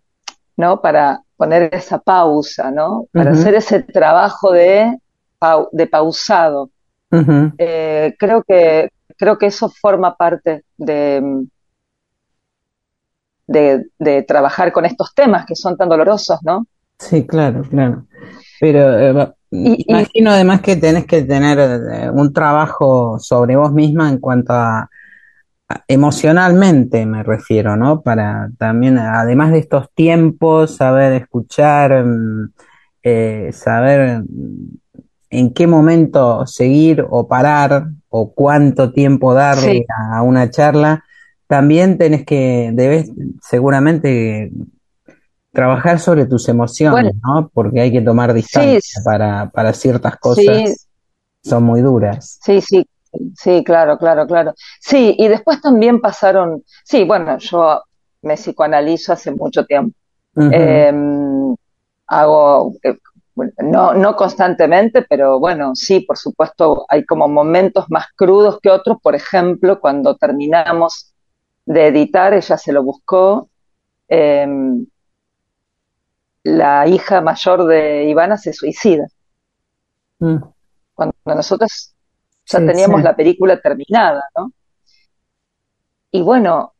[0.57, 0.81] ¿no?
[0.81, 3.05] Para poner esa pausa, ¿no?
[3.13, 4.97] Para hacer ese trabajo de,
[5.71, 6.71] de pausado.
[7.57, 11.45] Eh, creo que creo que eso forma parte de,
[13.47, 16.67] de, trabajar con estos temas que son tan dolorosos, ¿no?
[16.99, 18.05] Sí, claro, claro.
[18.59, 24.19] Pero eh, imagino además que tenés que tener eh, un trabajo sobre vos misma en
[24.19, 24.89] cuanto a
[25.87, 28.01] emocionalmente me refiero, ¿no?
[28.01, 32.53] Para también, además de estos tiempos, saber escuchar, mm,
[33.03, 34.77] eh, saber mm,
[35.29, 41.03] en qué momento seguir o parar o cuánto tiempo darle a una charla,
[41.47, 44.51] también tenés que, debes seguramente
[45.57, 47.49] trabajar sobre tus emociones, ¿no?
[47.51, 50.87] Porque hay que tomar distancia para, para ciertas cosas.
[51.43, 52.37] Son muy duras.
[52.43, 52.85] Sí, sí,
[53.35, 54.53] sí, claro, claro, claro.
[54.79, 57.81] Sí, y después también pasaron, sí, bueno, yo
[58.21, 59.97] me psicoanalizo hace mucho tiempo.
[60.35, 61.55] Em,
[62.05, 62.95] hago, eh,
[63.63, 68.97] no, no constantemente, pero bueno, sí, por supuesto, hay como momentos más crudos que otros.
[69.01, 71.15] Por ejemplo, cuando terminamos
[71.65, 73.49] de editar, ella se lo buscó.
[74.07, 74.85] Em,
[76.47, 79.07] la hija mayor de Ivana se suicida.
[80.19, 80.37] Mm.
[80.93, 81.93] Cuando nosotros
[82.45, 84.51] ya teníamos la película terminada, ¿no?
[86.11, 86.73] Y bueno,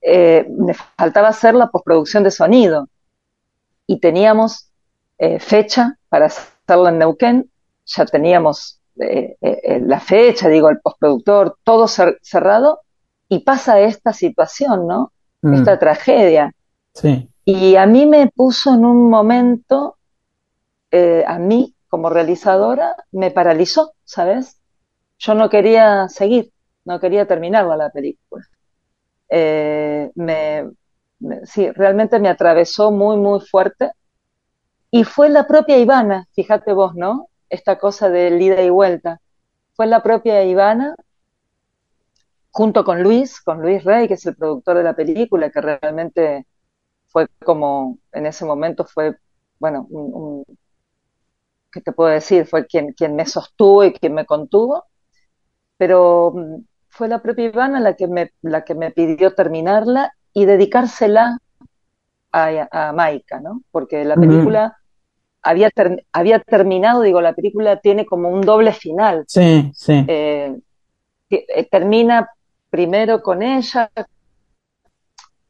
[0.00, 2.88] eh, me faltaba hacer la postproducción de sonido
[3.86, 4.70] y teníamos
[5.18, 7.50] eh, fecha para hacerla en Neuquén,
[7.84, 9.36] ya teníamos eh,
[9.86, 12.80] la fecha, digo, el postproductor, todo cerrado,
[13.28, 15.12] y pasa esta situación, ¿no?
[15.40, 15.54] Mm.
[15.54, 16.52] Esta tragedia.
[16.92, 17.31] Sí.
[17.44, 19.96] Y a mí me puso en un momento,
[20.92, 24.58] a mí como realizadora, me paralizó, ¿sabes?
[25.18, 26.50] Yo no quería seguir,
[26.86, 28.44] no quería terminarla la película.
[29.28, 30.70] Eh, me,
[31.44, 33.92] sí, realmente me atravesó muy, muy fuerte.
[34.90, 37.28] Y fue la propia Ivana, fíjate vos, ¿no?
[37.48, 39.20] Esta cosa de ida y vuelta.
[39.74, 40.94] Fue la propia Ivana,
[42.50, 46.46] junto con Luis, con Luis Rey, que es el productor de la película, que realmente
[47.12, 49.16] fue como, en ese momento fue,
[49.58, 50.44] bueno, un,
[51.70, 52.46] ¿qué te puedo decir?
[52.46, 54.84] Fue quien, quien me sostuvo y quien me contuvo.
[55.76, 60.46] Pero mm, fue la propia Ivana la que me, la que me pidió terminarla y
[60.46, 61.38] dedicársela
[62.32, 63.62] a, a Maika, ¿no?
[63.70, 64.78] Porque la película
[65.42, 65.70] había,
[66.12, 69.24] había terminado, digo, la película tiene como un doble final.
[69.28, 70.04] Sí, sí.
[70.08, 70.56] Eh,
[71.30, 72.28] eh, termina
[72.70, 73.90] primero con ella,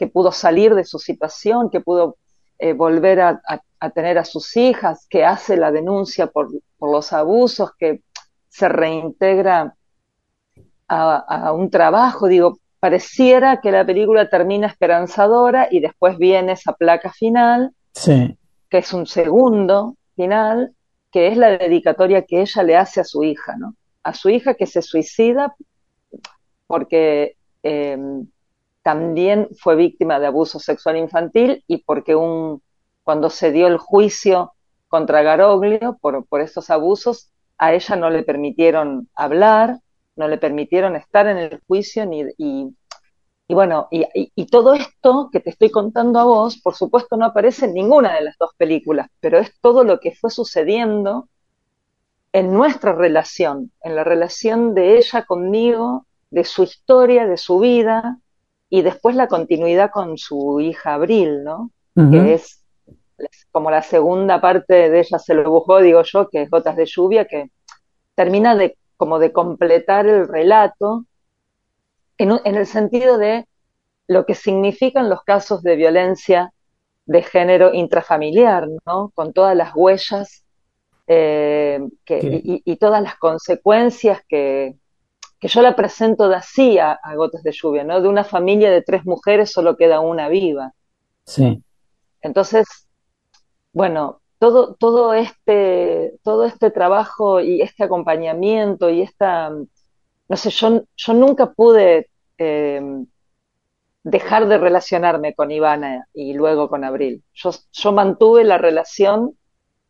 [0.03, 2.16] que pudo salir de su situación, que pudo
[2.59, 3.40] eh, volver a,
[3.78, 8.03] a, tener a sus hijas, que hace la denuncia por, por los abusos, que
[8.48, 9.76] se reintegra
[10.88, 17.12] a, un trabajo, digo, pareciera que la película termina esperanzadora y después viene esa placa
[17.12, 18.36] final, sí.
[18.68, 20.74] que es un segundo final,
[21.12, 23.76] que es la dedicatoria que ella le hace a su hija, ¿no?
[24.03, 25.55] A su hija que se suicida
[26.66, 27.96] porque eh,
[28.82, 32.62] también fue víctima de abuso sexual infantil y porque un,
[33.02, 34.52] cuando se dio el juicio
[34.88, 39.80] contra Garoglio por, por estos abusos, a ella no le permitieron hablar,
[40.16, 42.76] no le permitieron estar en el juicio ni, y,
[43.48, 47.26] y bueno, y, y, todo esto que te estoy contando a vos, por supuesto no
[47.26, 51.28] aparece en ninguna de las dos películas, pero es todo lo que fue sucediendo
[52.32, 58.18] en nuestra relación, en la relación de ella conmigo, de su historia, de su vida,
[58.74, 61.70] y después la continuidad con su hija Abril, ¿no?
[61.94, 62.64] Que es
[63.50, 66.86] como la segunda parte de ella se lo dibujó, digo yo, que es Gotas de
[66.86, 67.50] Lluvia, que
[68.14, 71.04] termina de como de completar el relato
[72.16, 73.46] en, el sentido de
[74.06, 76.54] lo que significan los casos de violencia
[77.04, 79.12] de género intrafamiliar, ¿no?
[79.14, 80.46] Con todas las huellas
[81.08, 84.76] eh, y, todas las consecuencias que,
[85.43, 88.01] que yo la presento de así a, Gotas de Lluvia, ¿no?
[88.01, 90.72] De una familia de tres mujeres solo queda una viva.
[91.24, 91.61] Sí.
[92.20, 92.64] Entonces,
[93.72, 100.84] bueno, todo, todo, este, todo este trabajo y este acompañamiento y esta, no sé, yo,
[100.97, 103.09] yo nunca pude em,
[104.05, 107.24] dejar de relacionarme con Ivana y luego con Abril.
[107.34, 109.36] Yo, yo mantuve la relación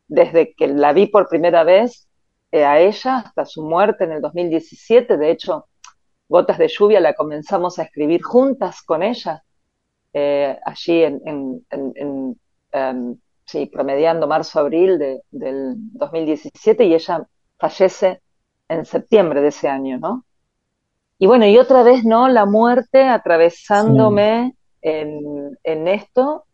[0.08, 2.08] desde que la vi por primera vez
[2.52, 5.16] a ella hasta su muerte en el 2017.
[5.16, 5.66] De hecho,
[6.28, 9.42] Gotas de Lluvia la comenzamos a escribir juntas con ella,
[10.12, 11.20] eh, allí en,
[11.70, 12.36] en,
[12.72, 17.26] em, sí, promediando marzo-abril de, del 2017 y ella
[17.58, 18.20] fallece
[18.68, 20.24] en septiembre de ese año, ¿no?
[21.18, 22.28] Y bueno, y otra vez, ¿no?
[22.28, 26.44] La muerte atravesándome en, en, esto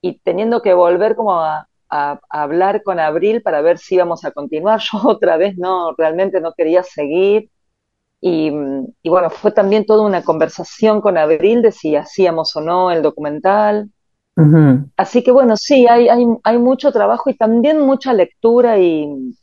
[0.00, 4.80] y teniendo que volver como a, hablar con Abril para ver si íbamos a continuar.
[4.92, 7.50] Yo otra vez no, realmente no quería seguir.
[8.20, 8.50] Y,
[9.02, 13.02] y bueno, fue también toda una conversación con Abril de si hacíamos o no el
[13.02, 13.90] documental.
[14.96, 19.34] Así que bueno, sí, hay, hay, hay mucho trabajo y también mucha lectura y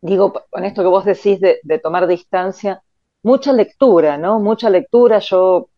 [0.00, 2.82] digo, con esto que vos decís de, tomar distancia,
[3.22, 4.40] mucha lectura, ¿no?
[4.40, 5.20] Mucha lectura.
[5.20, 5.68] Yo,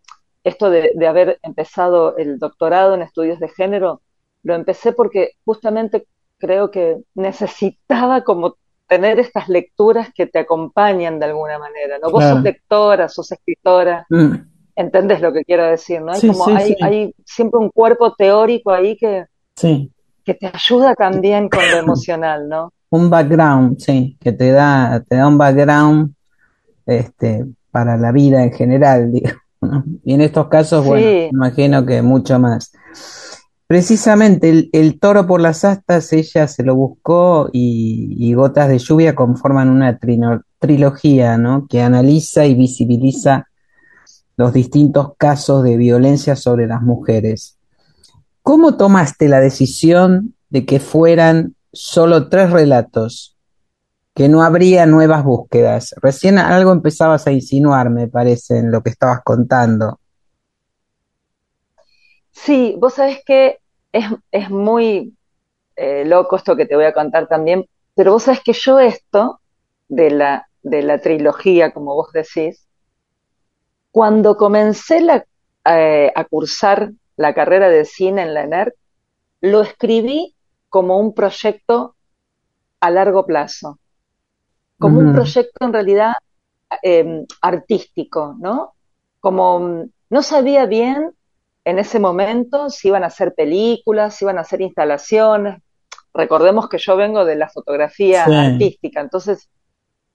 [0.45, 4.01] esto de, de, haber empezado el doctorado en estudios de género,
[4.43, 6.07] lo empecé porque justamente
[6.39, 8.57] creo que necesitaba como
[8.89, 12.11] tener estas lecturas que te acompañan de alguna manera, ¿no?
[12.11, 14.05] Vos sos lectora, sos escritora.
[14.11, 14.35] Mm.
[14.75, 16.03] ¿Entendés lo que quiero decir?
[16.03, 16.13] ¿no?
[16.13, 19.25] Hay como hay, hay siempre un cuerpo teórico ahí que.
[20.25, 22.73] Que te ayuda también con lo emocional, ¿no?
[22.91, 26.15] Un background, sí, que te da, te da un background
[26.85, 29.31] este, para la vida en general, digo.
[30.05, 32.73] Y en estos casos, bueno, imagino que mucho más.
[33.67, 39.71] Precisamente el, toro por las astas, ella se lo buscó y, Gotas de Lluvia conforman
[39.71, 39.99] una
[40.59, 41.67] trilogía, ¿no?
[41.67, 43.49] Que analiza y visibiliza
[44.37, 47.57] los distintos casos de violencia sobre las mujeres.
[48.43, 53.37] ¿Cómo tomaste la decisión de que fueran solo tres relatos?
[54.15, 55.95] Que no habría nuevas búsquedas.
[56.03, 60.01] Recién algo empezabas a insinuar, me parece, en lo que estabas contando.
[62.45, 63.61] Sí, vos sabés que
[63.93, 65.17] es, muy
[65.77, 69.41] eh, loco esto que te voy a contar también, pero vos sabés que yo esto
[69.89, 72.67] de la, de la trilogía, como vos decís,
[73.93, 75.25] cuando comencé la,
[75.67, 78.75] eh, a cursar la carrera de cine en la ENERC,
[79.41, 80.35] lo escribí
[80.69, 81.95] como un proyecto
[82.81, 83.79] a largo plazo,
[84.81, 86.15] como un proyecto en realidad
[86.83, 88.75] em, artístico, ¿no?
[89.21, 91.15] Como mm, no sabía bien
[91.65, 95.63] en ese momento si iban a hacer películas, si iban a hacer instalaciones.
[96.15, 99.49] Recordemos que yo vengo de la fotografía artística, entonces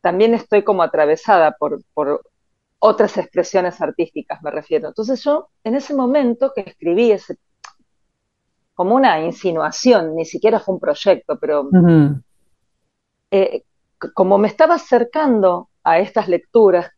[0.02, 2.22] también estoy como atravesada por, por
[2.80, 4.90] otras expresiones artísticas, me refiero.
[4.90, 7.38] Entonces yo, en ese momento que escribí ese,
[8.76, 11.68] como una insinuación, ni siquiera fue un proyecto, pero
[13.32, 13.64] eh,
[14.14, 16.92] como me estaba acercando a estas lecturas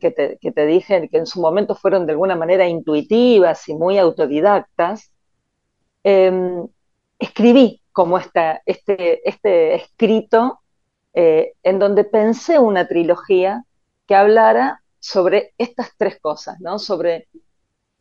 [0.00, 5.12] que, te, dije que en su momento fueron de alguna manera intuitivas y muy autodidactas,
[6.02, 6.66] em,
[7.18, 10.60] escribí como esta, este, este escrito
[11.14, 13.64] eh, en donde pensé una trilogía
[14.06, 16.78] que hablara sobre estas tres cosas, ¿no?
[16.78, 17.28] Sobre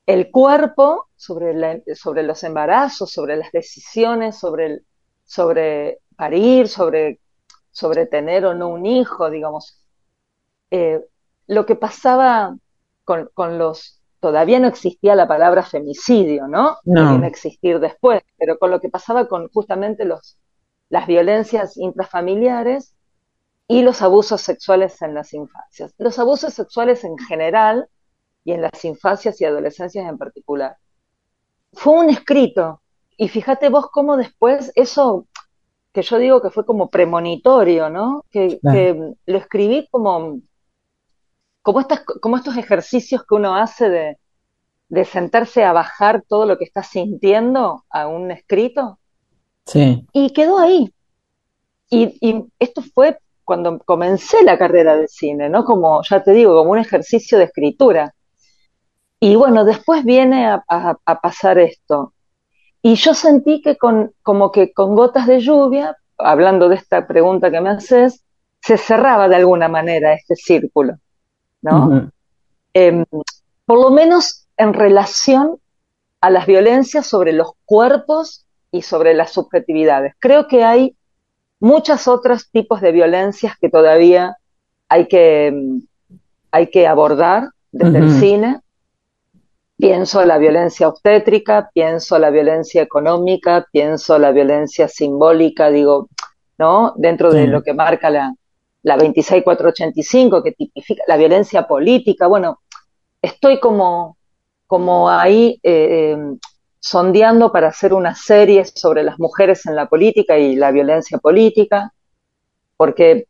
[0.06, 4.82] el cuerpo, sobre, sobre los embarazos, sobre las decisiones, sobre,
[5.24, 7.20] sobre parir, sobre,
[7.72, 9.82] sobre tener o no un hijo, digamos.
[10.72, 11.02] Eh,
[11.48, 12.56] lo que pasaba
[13.04, 16.78] con, los, todavía no existía la palabra femicidio, ¿no?
[16.84, 17.24] No.
[17.24, 20.38] A existir después, pero con lo que pasaba con justamente los,
[20.90, 22.96] las violencias intrafamiliares
[23.68, 25.94] y los abusos sexuales en las infancias.
[25.98, 27.88] Los abusos sexuales en general
[28.44, 30.78] y en las infancias y adolescencias en particular.
[31.74, 32.82] Fue un escrito,
[33.18, 35.28] y fíjate vos cómo después eso
[35.92, 38.26] que yo digo que fue como premonitorio, ¿no?
[38.30, 38.60] que
[39.26, 40.42] lo escribí como
[41.66, 46.64] como, estas, como estos ejercicios que uno hace de, sentarse a bajar todo lo que
[46.64, 49.00] está sintiendo a un escrito.
[49.66, 50.06] Sí.
[50.14, 50.94] Y quedó ahí.
[51.90, 55.66] Y, esto fue cuando comencé la carrera de cine, ¿no?
[55.66, 58.14] Como, ya te digo, como un ejercicio de escritura.
[59.20, 62.14] Y bueno, después viene a, pasar esto.
[62.84, 67.50] Y yo sentí que con, como que con gotas de lluvia, hablando de esta pregunta
[67.50, 68.24] que me haces,
[68.62, 71.00] se cerraba de alguna manera este círculo.
[71.66, 72.12] ¿No?
[72.74, 73.06] Em,
[73.66, 75.58] por lo menos en relación
[76.22, 80.14] a las violencias sobre los cuerpos y sobre las subjetividades.
[80.20, 80.96] Creo que hay
[81.60, 84.38] muchos otros tipos de violencias que todavía
[84.90, 85.82] hay que, em,
[86.52, 88.62] hay que abordar desde el cine.
[89.78, 96.08] Pienso la violencia obstétrica, pienso la violencia económica, pienso la violencia simbólica, digo,
[96.58, 96.94] ¿no?
[96.96, 98.34] Dentro de lo que marca la,
[98.86, 102.28] la 26485 que tipifica la violencia política.
[102.28, 102.62] Bueno,
[103.20, 104.18] estoy como,
[104.68, 106.40] como ahí eh, em,
[106.80, 111.94] sondeando para hacer una serie sobre las mujeres en la política y la violencia política,
[112.78, 113.28] porque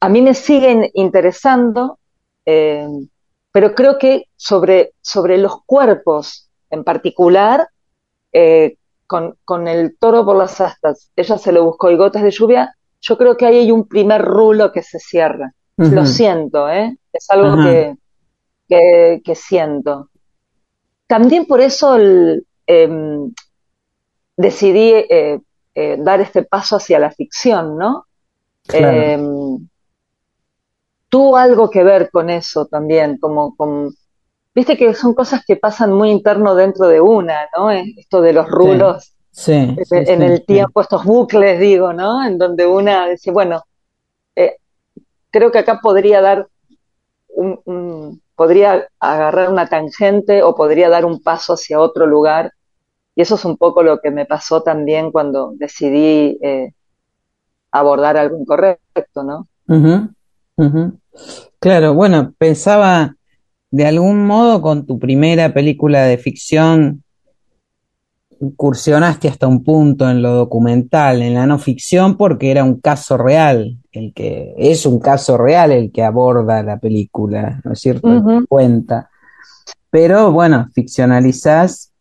[0.00, 2.00] a mí me siguen interesando,
[2.44, 3.08] em,
[3.52, 7.68] pero creo que sobre, sobre los cuerpos en particular,
[8.32, 8.76] eh,
[9.06, 12.76] con, con, el toro por las astas, ella se lo buscó y gotas de lluvia,
[13.00, 15.52] yo creo que ahí hay un primer rulo que se cierra.
[15.76, 16.96] Lo siento, ¿eh?
[17.12, 20.08] Es algo que, que, siento.
[21.06, 21.98] También por eso
[22.66, 23.32] em,
[24.36, 25.40] decidí eh,
[25.74, 28.06] eh, dar este paso hacia la ficción, ¿no?
[28.72, 29.68] Em,
[31.10, 33.94] tuvo algo que ver con eso también, como con,
[34.54, 37.70] viste que son cosas que pasan muy interno dentro de una, ¿no?
[37.70, 39.15] Esto de los rulos Sí,
[39.90, 42.24] en el tiempo, estos bucles, digo, ¿no?
[42.24, 43.62] En donde una dice, bueno,
[44.34, 44.56] eh,
[45.30, 46.48] creo que acá podría dar
[47.28, 52.52] un, podría agarrar una tangente o podría dar un paso hacia otro lugar.
[53.14, 56.72] Y eso es un poco lo que me pasó también cuando decidí eh,
[57.70, 59.46] abordar algo incorrecto, ¿no?
[61.58, 63.16] Claro, bueno, pensaba
[63.70, 67.02] de algún modo con tu primera película de ficción
[68.40, 73.16] incursionaste hasta un punto en lo documental, en la no ficción, porque era un caso
[73.16, 78.08] real, el que es un caso real el que aborda la película, ¿no es cierto?
[78.48, 79.10] Cuenta.
[79.90, 81.92] Pero bueno, ficcionalizás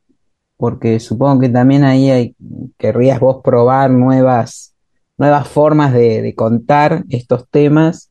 [0.58, 2.36] porque supongo que también ahí hay,
[2.78, 4.74] querrías vos probar nuevas,
[5.18, 8.10] nuevas formas de, de contar estos temas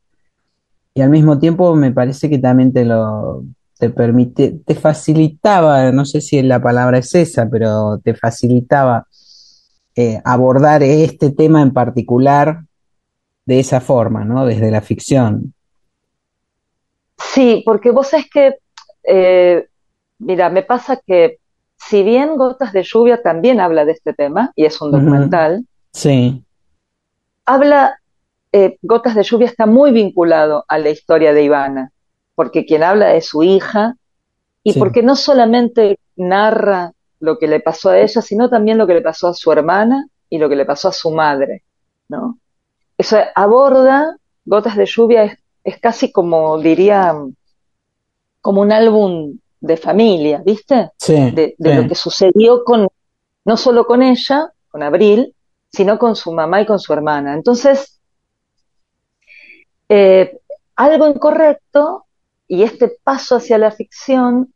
[0.93, 3.43] y al mismo tiempo me parece que también te lo
[3.77, 9.05] te permite, te facilitaba, no sé si la palabra es esa, pero te facilitaba
[9.95, 12.61] eh, abordar este tema en particular
[13.45, 14.45] de esa forma, ¿no?
[14.45, 15.53] Desde la ficción.
[17.17, 18.55] Sí, porque vos es que,
[19.03, 19.67] eh,
[20.19, 21.39] mira, me pasa que
[21.77, 26.43] si bien Gotas de Lluvia también habla de este tema, y es un documental, sí.
[27.45, 27.99] habla,
[28.51, 31.91] eh, Gotas de Lluvia está muy vinculado a la historia de Ivana
[32.35, 33.97] porque quien habla es su hija
[34.63, 38.93] y porque no solamente narra lo que le pasó a ella, sino también lo que
[38.93, 41.63] le pasó a su hermana y lo que le pasó a su madre,
[42.09, 42.37] ¿no?
[42.97, 47.15] Eso aborda Gotas de Lluvia es, es casi como diría
[48.41, 50.91] como un álbum de familia, ¿viste?
[50.97, 52.87] Sí, de, lo que sucedió con
[53.43, 55.33] no solo con ella, con Abril,
[55.71, 57.33] sino con su mamá y con su hermana.
[57.33, 57.99] Entonces,
[59.89, 60.39] eh,
[60.75, 62.04] algo incorrecto
[62.47, 64.53] y este paso hacia la ficción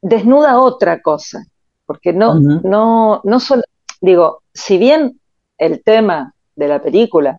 [0.00, 1.44] desnuda otra cosa,
[1.86, 3.62] porque no, no, no solo,
[4.00, 5.20] digo, si bien
[5.56, 7.38] el tema de la película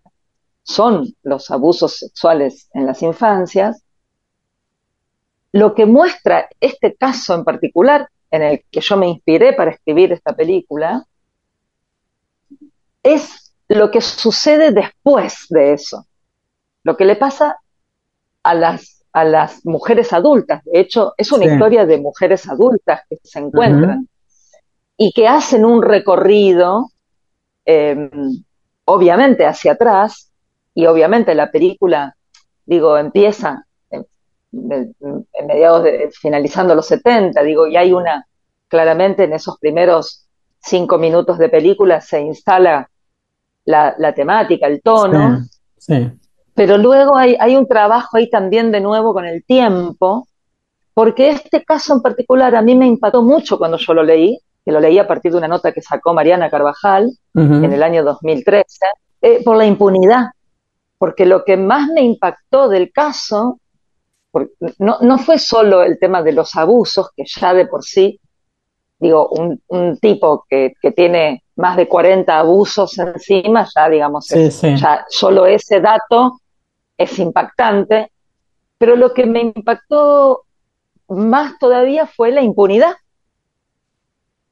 [0.64, 3.84] son los abusos sexuales en las infancias,
[5.52, 10.12] lo que muestra este caso en particular, en el que yo me inspiré para escribir
[10.12, 11.06] esta película,
[13.02, 16.06] es lo que sucede después de eso,
[16.84, 17.58] lo que le pasa
[18.44, 20.64] a las a las mujeres adultas.
[20.66, 24.08] De hecho, es una historia de mujeres adultas que se encuentran
[24.98, 26.90] y que hacen un recorrido,
[27.66, 28.10] em,
[28.86, 30.32] obviamente hacia atrás,
[30.74, 32.16] y obviamente la película,
[32.66, 34.06] digo, empieza en,
[35.48, 38.28] mediados de, finalizando los 70, digo, y hay una,
[38.68, 40.28] claramente en esos primeros
[40.62, 42.90] cinco minutos de película se instala
[43.66, 45.46] la, temática, el tono.
[45.78, 46.12] sí.
[46.60, 50.28] Pero luego hay, hay un trabajo ahí también de nuevo con el tiempo,
[50.94, 54.74] porque este caso en particular a mí me impactó mucho cuando yo lo leí, que
[54.74, 58.66] lo leí a partir de una nota que sacó Mariana Carvajal en el año 2013,
[59.22, 60.32] eh, por la impunidad.
[60.98, 63.62] Porque lo que más me impactó del caso
[64.80, 68.20] no, no fue solo el tema de los abusos, que ya de por sí,
[69.00, 75.06] digo, un, un tipo que, que, tiene más de 40 abusos encima, ya digamos, ya
[75.08, 76.42] solo ese dato
[77.00, 78.12] es impactante,
[78.78, 80.44] pero lo que me impactó
[81.08, 82.94] más todavía fue la impunidad,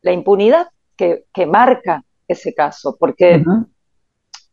[0.02, 3.44] la impunidad que, marca ese caso, porque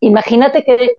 [0.01, 0.97] imagínate que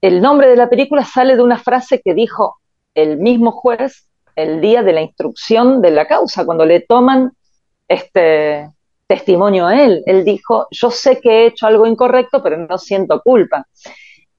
[0.00, 2.56] el nombre de la película sale de una frase que dijo
[2.94, 7.32] el mismo juez el día de la instrucción de la causa, cuando le toman
[7.86, 8.70] este
[9.06, 10.02] testimonio a él.
[10.06, 13.66] Él dijo, yo sé que he hecho algo incorrecto, pero no siento culpa.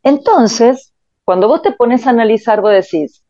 [0.02, 0.91] Entonces,
[1.26, 3.24] cuando vos te pones a analizar, vos decís,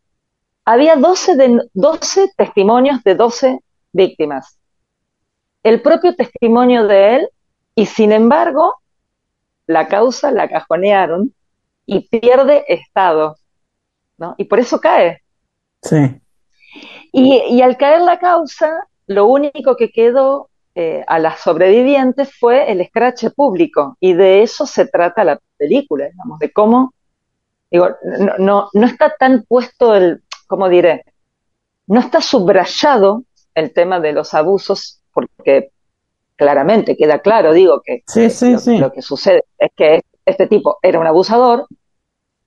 [0.65, 3.59] había 12, de, 12 testimonios de 12
[3.91, 4.57] víctimas.
[5.63, 7.29] El propio testimonio de él,
[7.75, 8.75] y sin embargo,
[9.67, 11.33] la causa la cajonearon
[11.85, 13.35] y pierde estado.
[14.17, 14.35] ¿no?
[14.37, 15.21] Y por eso cae.
[15.81, 16.21] Sí.
[17.11, 22.79] Y, al caer la causa, lo único que quedó eh, a las sobrevivientes fue el
[22.81, 23.97] escrache público.
[23.99, 26.93] Y de eso se trata la película, digamos, de cómo
[27.71, 31.05] Digo, no, no, no está tan puesto el, ¿cómo diré?
[31.87, 33.23] No está subrayado
[33.55, 35.71] el tema de los abusos porque
[36.35, 38.03] claramente queda claro, digo, que
[38.79, 41.67] lo, que sucede es que este tipo era un abusador,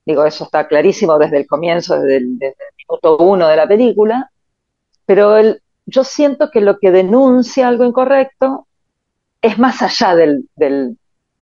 [0.05, 2.37] digo, eso está clarísimo desde el comienzo, desde el,
[2.77, 4.29] minuto uno de la película,
[5.05, 8.67] pero el, yo siento que lo que denuncia algo incorrecto
[9.41, 10.97] es más allá del, del,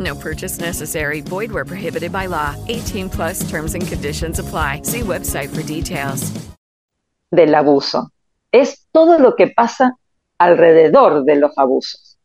[0.00, 1.20] No purchase necessary.
[1.20, 2.56] Void where prohibited by law.
[2.68, 4.80] 18 plus terms and conditions apply.
[4.82, 6.32] See website for details.
[7.30, 8.10] Del abuso.
[8.50, 9.96] Es todo lo que pasa
[10.38, 12.18] alrededor de los abusos.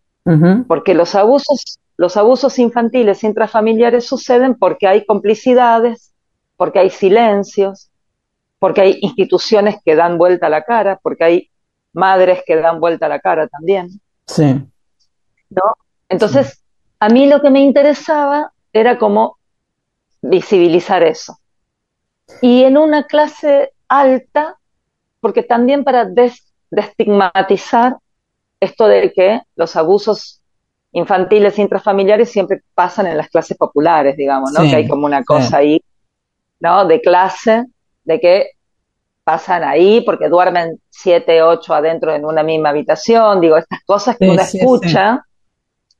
[0.68, 6.14] Porque los abusos, los abusos infantiles intrafamiliares suceden porque hay complicidades,
[6.58, 7.92] porque hay silencios,
[8.58, 11.52] porque hay instituciones que dan vuelta a la cara, porque hay
[11.94, 14.02] madres que dan vuelta a la cara también.
[14.26, 14.66] Sí.
[15.52, 15.62] ¿No?
[16.10, 16.64] Entonces,
[17.06, 19.38] a mí lo que me interesaba era como
[20.24, 21.38] visibilizar eso.
[22.42, 24.58] Y en una clase alta,
[25.20, 26.08] porque también para
[26.72, 27.98] destigmatizar
[28.60, 30.42] esto de que los abusos
[30.94, 34.64] infantiles intrafamiliares siempre pasan en las clases populares, digamos, ¿no?
[34.64, 35.80] que hay como una cosa ahí,
[36.60, 36.86] ¿no?
[36.86, 37.66] De clase,
[38.04, 38.50] de que
[39.24, 44.28] pasan ahí porque duermen siete, ocho adentro en una misma habitación, digo, estas cosas que
[44.28, 45.24] uno escucha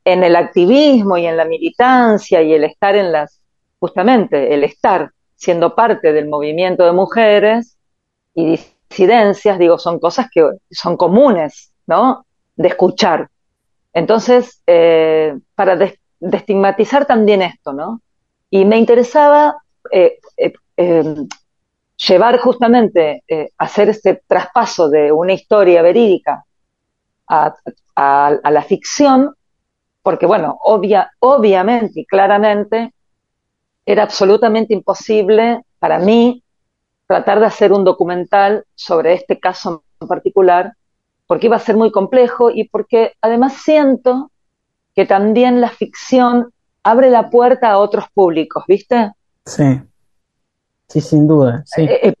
[0.06, 3.40] en el activismo y en la militancia y el estar en las,
[3.80, 7.76] justamente, el estar siendo parte del movimiento de mujeres
[8.32, 8.56] y
[8.88, 12.24] disidencias, digo, son cosas que son comunes, ¿no?
[12.54, 13.28] De escuchar.
[13.92, 15.76] Entonces, eh, para
[16.20, 18.00] destigmatizar también esto, ¿no?
[18.48, 19.56] Y me interesaba
[19.90, 21.26] eh, eh, em,
[21.96, 23.24] llevar justamente,
[23.58, 26.44] hacer este traspaso de una historia verídica
[27.26, 27.56] a,
[27.96, 29.34] a la ficción,
[30.06, 32.94] porque bueno, obvia, obviamente y claramente
[33.84, 36.44] era absolutamente imposible para mí
[37.08, 40.74] tratar de hacer un documental sobre este caso en particular,
[41.26, 44.30] porque iba a ser muy complejo y porque además siento
[44.94, 46.52] que también la ficción
[46.84, 49.10] abre la puerta a otros públicos, ¿viste?
[49.44, 49.80] Sí,
[50.86, 51.64] sí, sin duda.
[51.66, 51.82] Sí.
[51.82, 52.14] Eh, eh,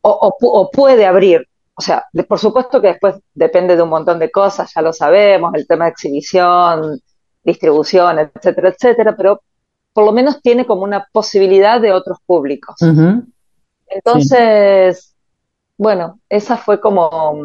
[0.00, 4.72] o, puede abrir, o sea, por supuesto que después depende de un montón de cosas,
[4.74, 7.00] ya lo sabemos, el tema de exhibición,
[7.48, 9.42] distribución, etcétera, etcétera, pero
[9.92, 12.76] por lo menos tiene como una posibilidad de otros públicos.
[13.88, 15.14] Entonces,
[15.76, 17.40] bueno, esa fue como,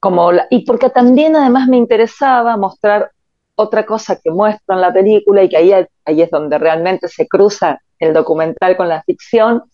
[0.00, 3.10] como y porque también además me interesaba mostrar
[3.56, 5.72] otra cosa que muestro en la película y que ahí,
[6.04, 9.64] ahí es donde realmente se cruza el documental con la ficción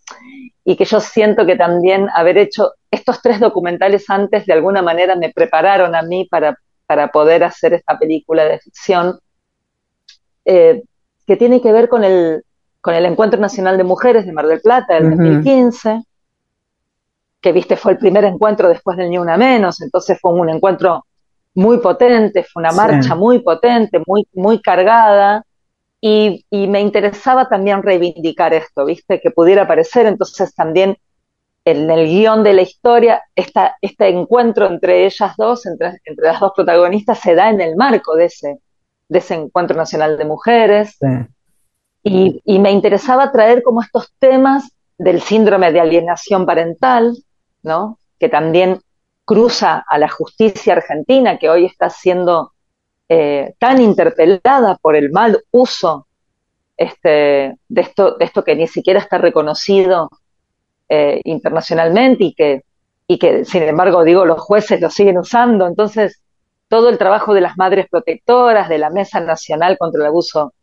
[0.65, 5.17] y que yo siento que también haber hecho estos tres documentales antes de alguna manera
[5.17, 9.19] me prepararon a mí para, para poder hacer esta película de ficción.
[10.45, 10.83] Eh,
[11.27, 12.45] que tiene que ver con el,
[12.81, 16.03] con el Encuentro Nacional de Mujeres de Mar del Plata del 2015,
[17.41, 21.07] que viste fue el primer encuentro después del Ni Una Menos, entonces fue un encuentro
[21.55, 25.45] muy potente, fue una marcha muy potente, muy, muy cargada,
[26.01, 30.99] y, y, me interesaba también reivindicar esto, viste, que pudiera aparecer, entonces también
[31.65, 36.41] en el guion de la historia, esta, este encuentro entre ellas dos, entre, entre las
[36.41, 38.61] dos protagonistas, se da en el marco de ese,
[39.09, 40.99] de ese Encuentro Nacional de Mujeres.
[42.03, 47.17] Y, me interesaba traer como estos temas del síndrome de alienación parental,
[47.63, 47.99] ¿no?
[48.19, 48.81] Que también
[49.25, 52.53] cruza a la justicia argentina, que hoy está siendo
[53.09, 56.07] eh, tan interpelada por el mal uso
[56.77, 60.11] este, de, esto, de esto que ni siquiera está reconocido
[60.95, 62.63] eh, internacionalmente y que,
[63.09, 65.67] y que, sin embargo, digo, los jueces lo siguen usando.
[65.67, 66.21] Entonces,
[66.69, 70.55] todo el trabajo de las madres protectoras, de la Mesa Nacional contra el Abuso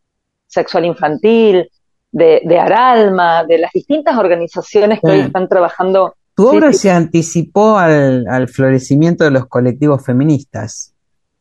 [0.47, 1.69] Sexual Infantil,
[2.11, 6.15] de, Aralma, de las distintas organizaciones que hoy están trabajando.
[6.35, 10.93] Tu obra se anticipó al, florecimiento de los colectivos feministas,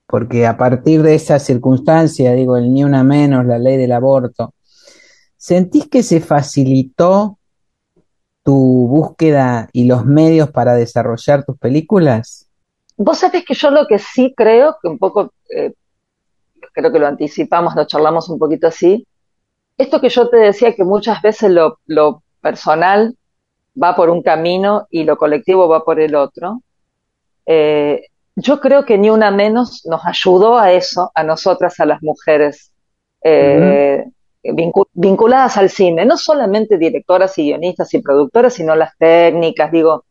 [0.06, 4.54] porque a partir de esa circunstancia, digo, el ni una menos, la ley del aborto,
[5.36, 7.39] ¿sentís que se facilitó
[8.50, 12.48] tu búsqueda y los medios para desarrollar tus películas?
[12.96, 15.72] Vos sabés que yo lo que sí creo, que un poco, eh,
[16.72, 19.06] creo que lo anticipamos, lo charlamos un poquito así,
[19.78, 23.14] esto que yo te decía que muchas veces lo, personal
[23.80, 26.60] va por un camino y lo colectivo va por el otro,
[27.46, 28.02] eh,
[28.34, 32.72] yo creo que ni una menos nos ayudó a eso, a nosotras, a las mujeres
[33.22, 34.06] eh,
[34.42, 40.04] vinculadas al cine, no solamente directoras y guionistas y productoras, sino las técnicas, digo,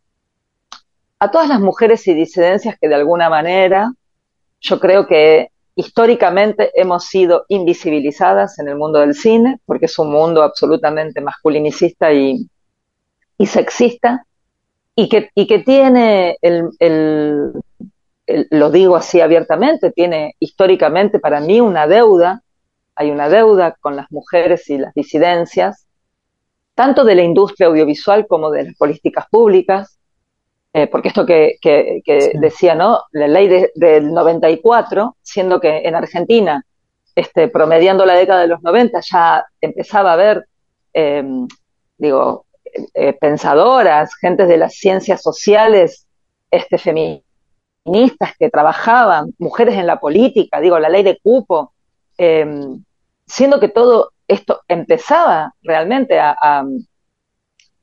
[1.19, 3.91] a todas las mujeres y disidencias que de alguna manera
[4.61, 10.11] yo creo que históricamente hemos sido invisibilizadas en el mundo del cine, porque es un
[10.11, 12.49] mundo absolutamente masculinicista y,
[13.45, 14.25] sexista,
[14.95, 17.53] y que, y que tiene, el,
[18.27, 22.43] lo digo así abiertamente, tiene históricamente para mí una deuda,
[22.99, 25.87] hay una deuda con las mujeres y las disidencias,
[26.75, 29.97] tanto de la industria audiovisual como de las políticas públicas,
[30.73, 31.57] eh, porque esto que,
[32.33, 32.99] decía, ¿no?
[33.13, 36.65] La ley del 94, siendo que en Argentina,
[37.15, 40.45] este, promediando la década de los 90, ya empezaba a haber,
[40.91, 41.47] em,
[41.97, 42.47] digo,
[42.93, 46.05] eh, pensadoras, gentes de las ciencias sociales,
[46.51, 51.71] este, feministas que trabajaban, mujeres en la política, digo, la ley de cupo,
[52.17, 52.83] em,
[53.29, 56.35] siendo que todo esto empezaba realmente a,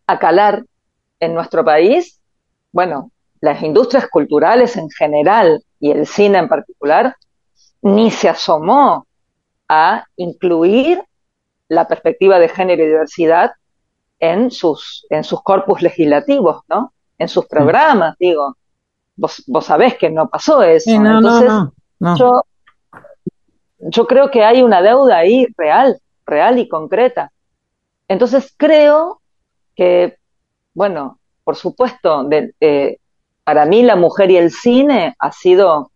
[0.06, 0.64] a, calar
[1.20, 2.20] en nuestro país,
[2.72, 7.16] bueno, las industrias culturales en general y el cine en particular,
[7.80, 9.06] ni se asomó
[9.68, 11.02] a incluir
[11.68, 13.52] la perspectiva de género y diversidad
[14.18, 16.92] en sus, en sus corpus legislativos, ¿no?
[17.18, 18.56] En sus programas, digo.
[19.16, 20.90] Vos, vos sabés que no pasó eso.
[20.90, 21.50] Entonces,
[22.18, 22.42] Yo,
[23.78, 27.32] yo creo que hay una deuda ahí real, real y concreta.
[28.08, 29.20] Entonces creo
[29.74, 30.16] que,
[30.74, 32.98] bueno, por supuesto, de, eh,
[33.44, 35.92] para mí la mujer y el cine ha sido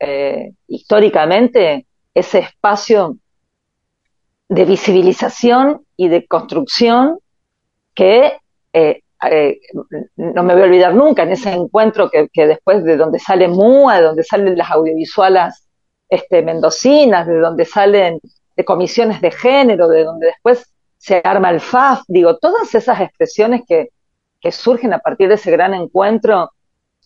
[0.00, 3.16] eh, históricamente ese espacio
[4.48, 7.18] de visibilización y de construcción
[7.94, 8.38] que
[8.72, 9.02] eh,
[10.16, 13.96] no me voy a olvidar nunca en ese encuentro que, después de donde sale MUA,
[13.96, 15.67] de donde salen las audiovisuales
[16.08, 18.20] este, mendocinas, de donde salen
[18.56, 23.62] de comisiones de género, de donde después se arma el FAF, digo, todas esas expresiones
[23.66, 23.90] que,
[24.50, 26.52] surgen a partir de ese gran encuentro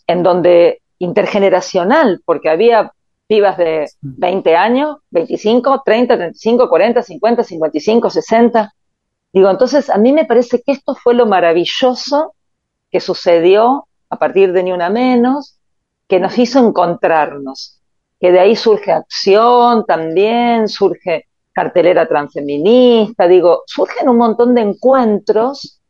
[0.06, 2.92] en donde intergeneracional, porque había
[3.26, 8.74] pibas de 20 años, 25, 30, 35, 40, 50, 55, 60.
[9.32, 12.34] Digo, entonces a mí me parece que esto fue lo maravilloso
[12.90, 15.58] que sucedió a partir de Ni Una Menos,
[16.06, 17.80] que nos hizo encontrarnos,
[18.22, 25.80] que de ahí surge acción también, surge cartelera transfeminista, digo, surgen un montón de encuentros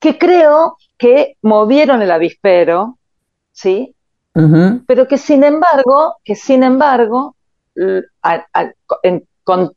[0.00, 2.96] que creo que movieron el avispero,
[3.52, 3.94] ¿sí?
[4.86, 7.36] Pero que sin embargo, que sin embargo,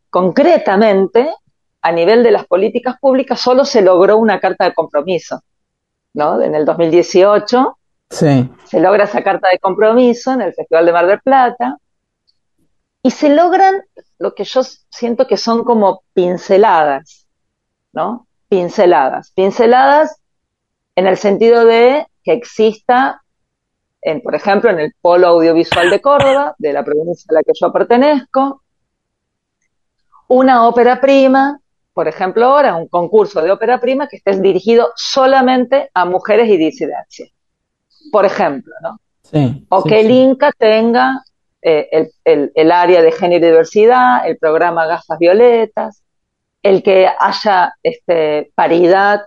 [0.09, 1.29] concretamente,
[1.81, 5.41] a nivel de las políticas públicas, solo se logró una carta de compromiso,
[6.13, 6.41] ¿no?
[6.41, 7.77] En el 2018
[8.65, 11.77] se logra esa carta de compromiso en el Festival de Mar del Plata
[13.03, 13.83] y se logran
[14.17, 17.27] lo que yo siento que son como pinceladas,
[17.93, 18.27] ¿no?
[18.47, 20.17] Pinceladas, pinceladas
[20.95, 23.21] en el sentido de que exista
[24.23, 27.71] por ejemplo, en el Polo Audiovisual de Córdoba, de la provincia a la que yo
[27.73, 28.61] pertenezco,
[30.27, 31.59] una ópera prima,
[31.93, 36.57] por ejemplo, ahora un concurso de ópera prima que esté dirigido solamente a mujeres y
[36.57, 37.34] disidencias.
[38.11, 38.99] Por ejemplo, ¿no?
[39.69, 41.23] o que el INCA tenga
[41.61, 46.03] eh, el, área de género y diversidad, el programa Gafas Violetas,
[46.61, 49.21] el que haya este, paridad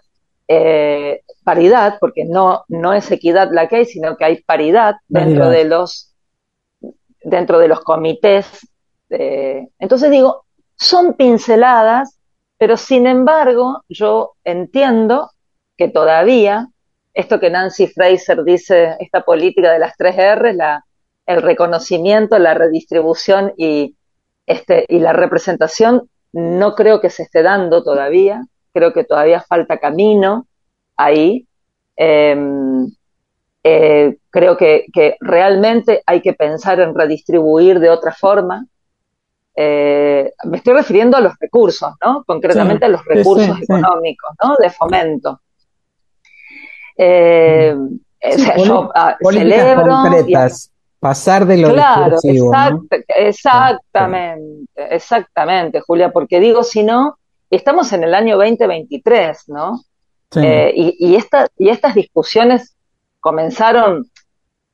[0.46, 5.50] eh, paridad, porque no, no es equidad la que hay, sino que hay paridad dentro
[5.50, 6.14] de los
[7.22, 8.66] dentro de los comités.
[9.10, 10.44] entonces digo,
[10.76, 12.18] son pinceladas,
[12.56, 15.30] pero sin embargo yo entiendo
[15.76, 16.68] que todavía
[17.18, 20.84] esto que Nancy Fraser dice, esta política de las tres R, la,
[21.26, 23.96] el reconocimiento, la redistribución y,
[24.46, 29.78] este, y la representación, no creo que se esté dando todavía, creo que todavía falta
[29.78, 30.46] camino
[30.96, 31.48] ahí.
[31.96, 32.86] Em,
[33.64, 34.86] eh, creo que,
[35.18, 38.64] realmente hay que pensar en redistribuir de otra forma.
[39.56, 42.22] Eh, me estoy refiriendo a los recursos, ¿no?
[42.24, 44.54] Concretamente a los recursos económicos, ¿no?
[44.56, 45.40] De fomento.
[47.00, 47.76] Eh,
[48.66, 52.16] yo ah, celebro concretas, pasar de lo claro,
[53.06, 57.16] exactamente, exactamente, Julia, porque digo, si no,
[57.50, 59.80] estamos en el año 2023, ¿no?
[60.34, 62.76] Eh, y, esta, y estas discusiones
[63.20, 64.10] comenzaron,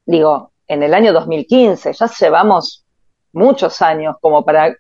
[0.07, 2.85] digo, en el año 2015, ya llevamos
[3.33, 4.75] muchos años como para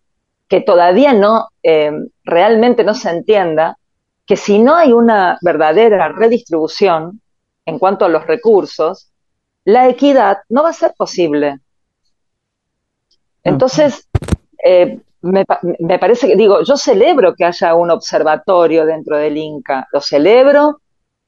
[0.49, 1.92] que todavía no, eh,
[2.24, 3.76] realmente no se entienda
[4.26, 7.20] que si no hay una verdadera redistribución
[7.67, 9.11] en cuanto a los recursos,
[9.65, 11.61] la equidad no va a ser posible.
[13.43, 14.09] Entonces,
[14.62, 15.45] eh, me,
[15.81, 20.81] me, parece que, digo, yo celebro que haya un observatorio dentro del Inca, lo celebro,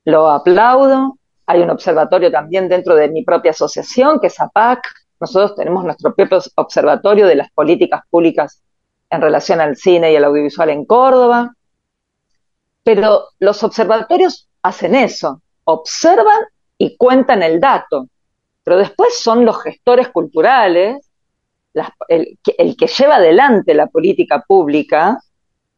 [0.05, 1.18] lo aplaudo.
[1.47, 4.80] Hay un observatorio también dentro de mi propia asociación, que es APAC.
[5.20, 8.62] Nosotros tenemos nuestro propio observatorio de las políticas públicas
[9.11, 11.55] en relación al cine y al audiovisual en Córdoba.
[12.82, 16.40] Pero los observatorios hacen eso, observan
[16.78, 18.08] y cuentan el dato.
[18.64, 21.06] Pero después son los gestores culturales
[22.08, 22.38] el,
[22.76, 25.18] que lleva adelante la política pública,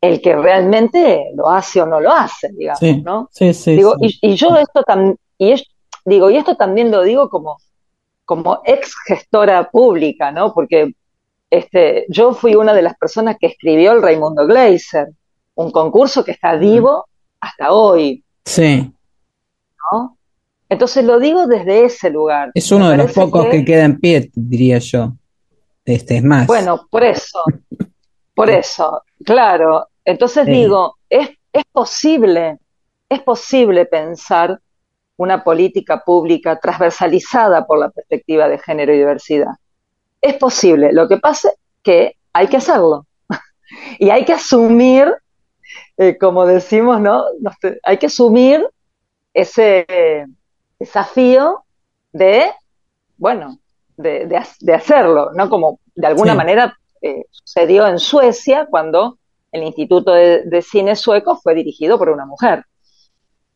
[0.00, 3.28] el que realmente lo hace o no lo hace, digamos, ¿no?
[3.32, 5.54] Sí, sí, digo, Y, yo esto también, y
[6.04, 7.58] digo, y esto también lo digo como,
[8.24, 10.54] como ex gestora pública, ¿no?
[10.54, 10.92] Porque
[11.50, 15.08] este, yo fui una de las personas que escribió el Raimundo Gleiser,
[15.56, 17.06] un concurso que está vivo
[17.40, 18.22] hasta hoy.
[18.44, 18.92] Sí.
[19.92, 20.18] ¿No?
[20.68, 22.50] Entonces lo digo desde ese lugar.
[22.54, 23.50] Es uno de los pocos que...
[23.58, 25.14] que queda en pie, diría yo.
[25.84, 26.46] Este es más.
[26.46, 27.42] Bueno, por eso.
[28.34, 29.88] Por eso, claro.
[30.04, 32.58] Entonces digo, es, es posible,
[33.08, 34.60] es posible pensar
[35.16, 39.52] una política pública transversalizada por la perspectiva de género y diversidad.
[40.20, 40.92] Es posible.
[40.92, 43.06] Lo que pasa es que hay que hacerlo.
[43.98, 45.12] y hay que asumir,
[45.96, 47.24] eh, como decimos, ¿no?
[47.82, 48.64] Hay que asumir
[49.40, 49.86] ese
[50.78, 51.64] desafío
[52.12, 52.50] de,
[53.16, 53.58] bueno,
[53.96, 55.48] de, hacerlo, ¿no?
[55.48, 59.18] Como de alguna manera eh, sucedió en Suecia cuando
[59.52, 62.64] el Instituto de, Cine Sueco fue dirigido por una mujer.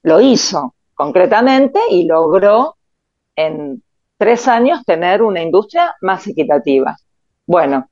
[0.02, 2.76] Lo hizo concretamente y logró
[3.36, 3.82] en
[4.16, 6.96] tres años tener una industria más equitativa.
[7.46, 7.88] Bueno,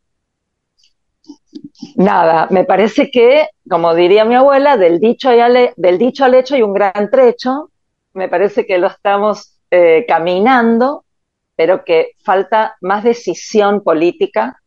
[1.97, 6.55] nada, me parece que, como diría mi abuela, del dicho, al, del dicho al hecho
[6.55, 7.70] hay un gran trecho.
[8.15, 11.05] Me parece que lo estamos eh, caminando
[11.61, 14.63] pero que falta más decisión política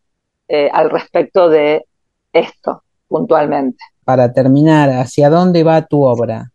[0.47, 1.87] eh, al respecto de
[2.31, 3.79] esto puntualmente.
[4.03, 6.51] Para terminar, ¿hacia dónde va tu obra?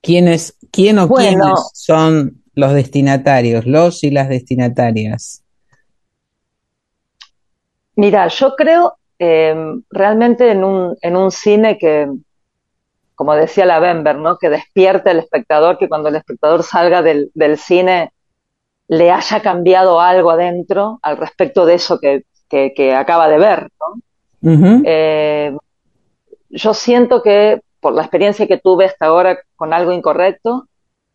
[0.00, 5.44] ¿Quiénes, ¿Quién o quiénes son los destinatarios, los y las destinatarias?
[7.94, 12.08] Mira, yo creo em, realmente en un, en un cine que,
[13.24, 14.36] como decía la Bember, ¿no?
[14.36, 18.12] que despierte al espectador, que cuando el espectador salga del, del cine
[18.86, 23.70] le haya cambiado algo adentro al respecto de eso que, que, acaba de ver.
[24.84, 25.56] Eh,
[26.50, 30.68] yo siento que por la experiencia que tuve hasta ahora con algo incorrecto,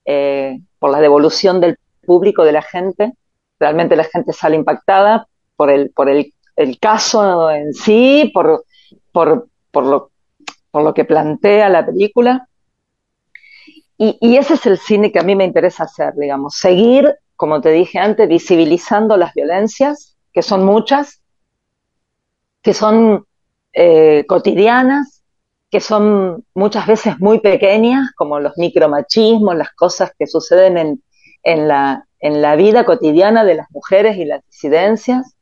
[0.03, 3.13] eh, por la devolución del público, de la gente,
[3.59, 8.65] realmente la gente sale impactada por el, por el, el caso en sí, por,
[9.11, 10.08] por, por, lo,
[10.71, 12.47] por lo que plantea la película.
[13.97, 17.71] Y, ese es el cine que a mí me interesa hacer, digamos, seguir como te
[17.71, 21.21] dije antes, visibilizando las violencias, que son muchas,
[22.61, 23.25] que son
[23.71, 25.23] eh, cotidianas,
[25.71, 31.03] que son muchas veces muy pequeñas, como los micromachismos, las cosas que suceden en,
[31.43, 35.33] en, la, en la vida cotidiana de las mujeres y las disidencias,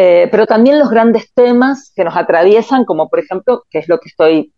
[0.00, 3.98] eh, pero también los grandes temas que nos atraviesan, como por ejemplo, que es lo
[3.98, 4.52] que estoy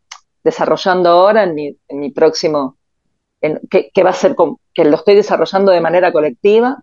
[0.44, 2.76] desarrollando ahora en mi, en mi próximo
[3.40, 4.36] que, va a ser,
[4.74, 6.82] que lo estoy desarrollando de manera colectiva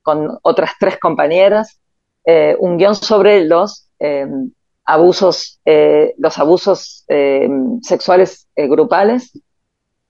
[0.00, 1.80] con otras tres compañeras,
[2.24, 4.52] eh, un guion sobre los em,
[4.86, 9.38] abusos, eh, los abusos em, sexuales eh, grupales.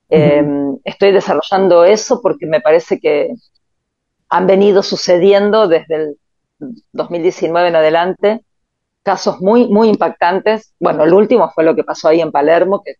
[0.09, 3.35] Em, estoy desarrollando eso porque me parece que
[4.29, 6.19] han venido sucediendo desde el
[6.93, 8.45] 2019 en adelante
[9.03, 10.75] casos muy, muy impactantes.
[10.79, 12.97] Bueno, el último fue lo que pasó ahí en Palermo, que,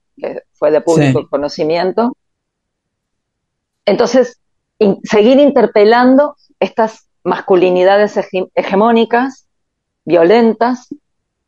[0.53, 2.17] fue de público conocimiento.
[3.85, 4.41] Entonces,
[5.05, 8.19] seguir interpelando estas masculinidades
[8.55, 9.47] hegemónicas,
[10.05, 10.89] violentas,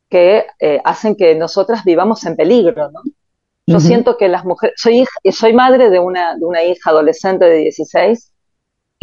[0.09, 3.01] que eh, hacen que nosotras vivamos en peligro, ¿no?
[3.65, 7.57] Yo siento que las mujeres, soy soy madre de una, de una hija adolescente de
[7.57, 8.30] 16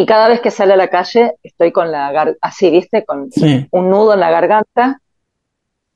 [0.00, 3.30] y cada vez que sale a la calle estoy con la así, viste, con
[3.72, 5.00] un nudo en la garganta.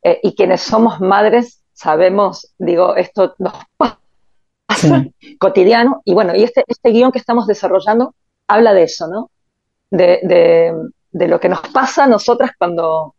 [0.02, 3.98] Eh, y quienes somos madres sabemos, digo, esto nos pasa
[5.38, 6.02] cotidiano.
[6.04, 8.16] Y bueno, y este, este guion que estamos desarrollando
[8.48, 9.30] habla de eso, ¿no?
[9.88, 10.18] De,
[11.12, 13.14] de, lo que nos pasa a nosotras cuando,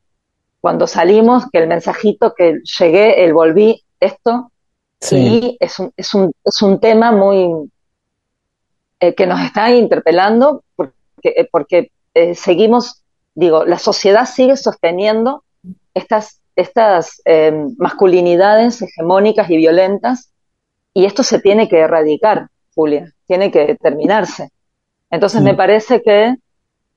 [0.59, 4.51] cuando salimos, que el mensajito que llegué, el volví, esto,
[5.11, 7.71] y es un, es, un, es un tema muy
[9.03, 10.93] eh, que nos está interpelando porque,
[11.23, 13.03] eh, porque eh, seguimos,
[13.35, 15.43] digo, la sociedad sigue sosteniendo
[15.93, 17.21] estas, estas
[17.77, 20.31] masculinidades hegemónicas y violentas
[20.93, 24.51] y esto se tiene que erradicar, Julia, tiene que terminarse.
[25.11, 26.35] Entonces me parece que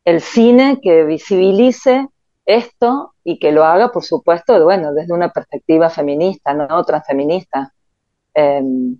[0.04, 2.06] el cine que visibilice
[2.44, 7.74] esto y que lo haga, por supuesto, bueno, desde una perspectiva feminista, no transfeminista.
[8.32, 8.96] Em,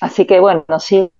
[0.00, 1.12] así que bueno, sigo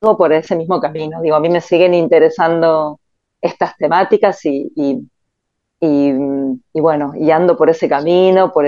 [0.00, 1.20] por ese mismo camino.
[1.22, 3.00] Digo, a mí me siguen interesando
[3.40, 4.98] estas temáticas y, y,
[5.80, 8.66] y, bueno, y ando por ese camino, por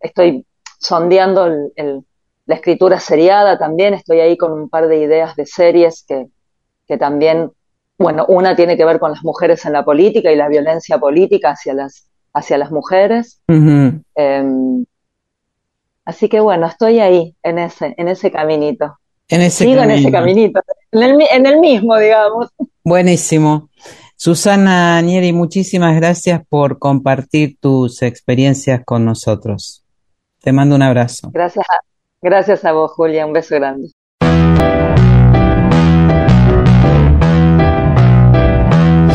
[0.00, 0.44] estoy
[0.78, 2.04] sondeando el,
[2.46, 6.28] la escritura seriada también, estoy ahí con un par de ideas de series que,
[6.86, 7.52] que también,
[7.98, 11.50] bueno, una tiene que ver con las mujeres en la política y la violencia política
[11.50, 13.42] hacia las, hacia las mujeres.
[14.14, 14.86] Em,
[16.06, 18.96] así que bueno, estoy ahí, en ese, en ese caminito.
[19.28, 20.60] En ese Sigo en ese caminito,
[20.92, 22.48] en el, en el mismo, digamos.
[22.82, 23.68] Buenísimo.
[24.16, 29.84] Susana Nieri, muchísimas gracias por compartir tus experiencias con nosotros.
[30.40, 31.30] Te mando un abrazo.
[31.32, 31.88] Gracias a,
[32.20, 33.26] Gracias a vos, Julia.
[33.26, 33.90] Un beso grande.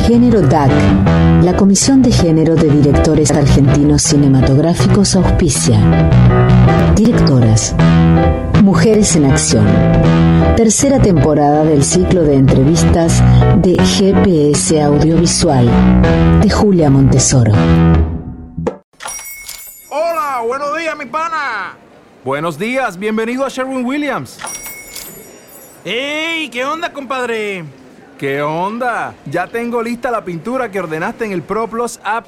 [0.07, 0.71] Género DAC.
[1.43, 5.79] La Comisión de Género de Directores Argentinos Cinematográficos auspicia.
[6.95, 7.75] Directoras.
[8.63, 9.67] Mujeres en Acción.
[10.55, 13.21] Tercera temporada del ciclo de entrevistas
[13.57, 15.69] de GPS Audiovisual
[16.41, 17.51] de Julia Montesoro.
[19.89, 21.75] Hola, buenos días, mi pana.
[22.23, 24.39] Buenos días, bienvenido a Sherwin Williams.
[25.83, 26.47] ¡Ey!
[26.47, 27.65] ¿Qué onda, compadre?
[28.17, 29.13] ¿Qué onda?
[29.25, 32.27] Ya tengo lista la pintura que ordenaste en el ProPlus app.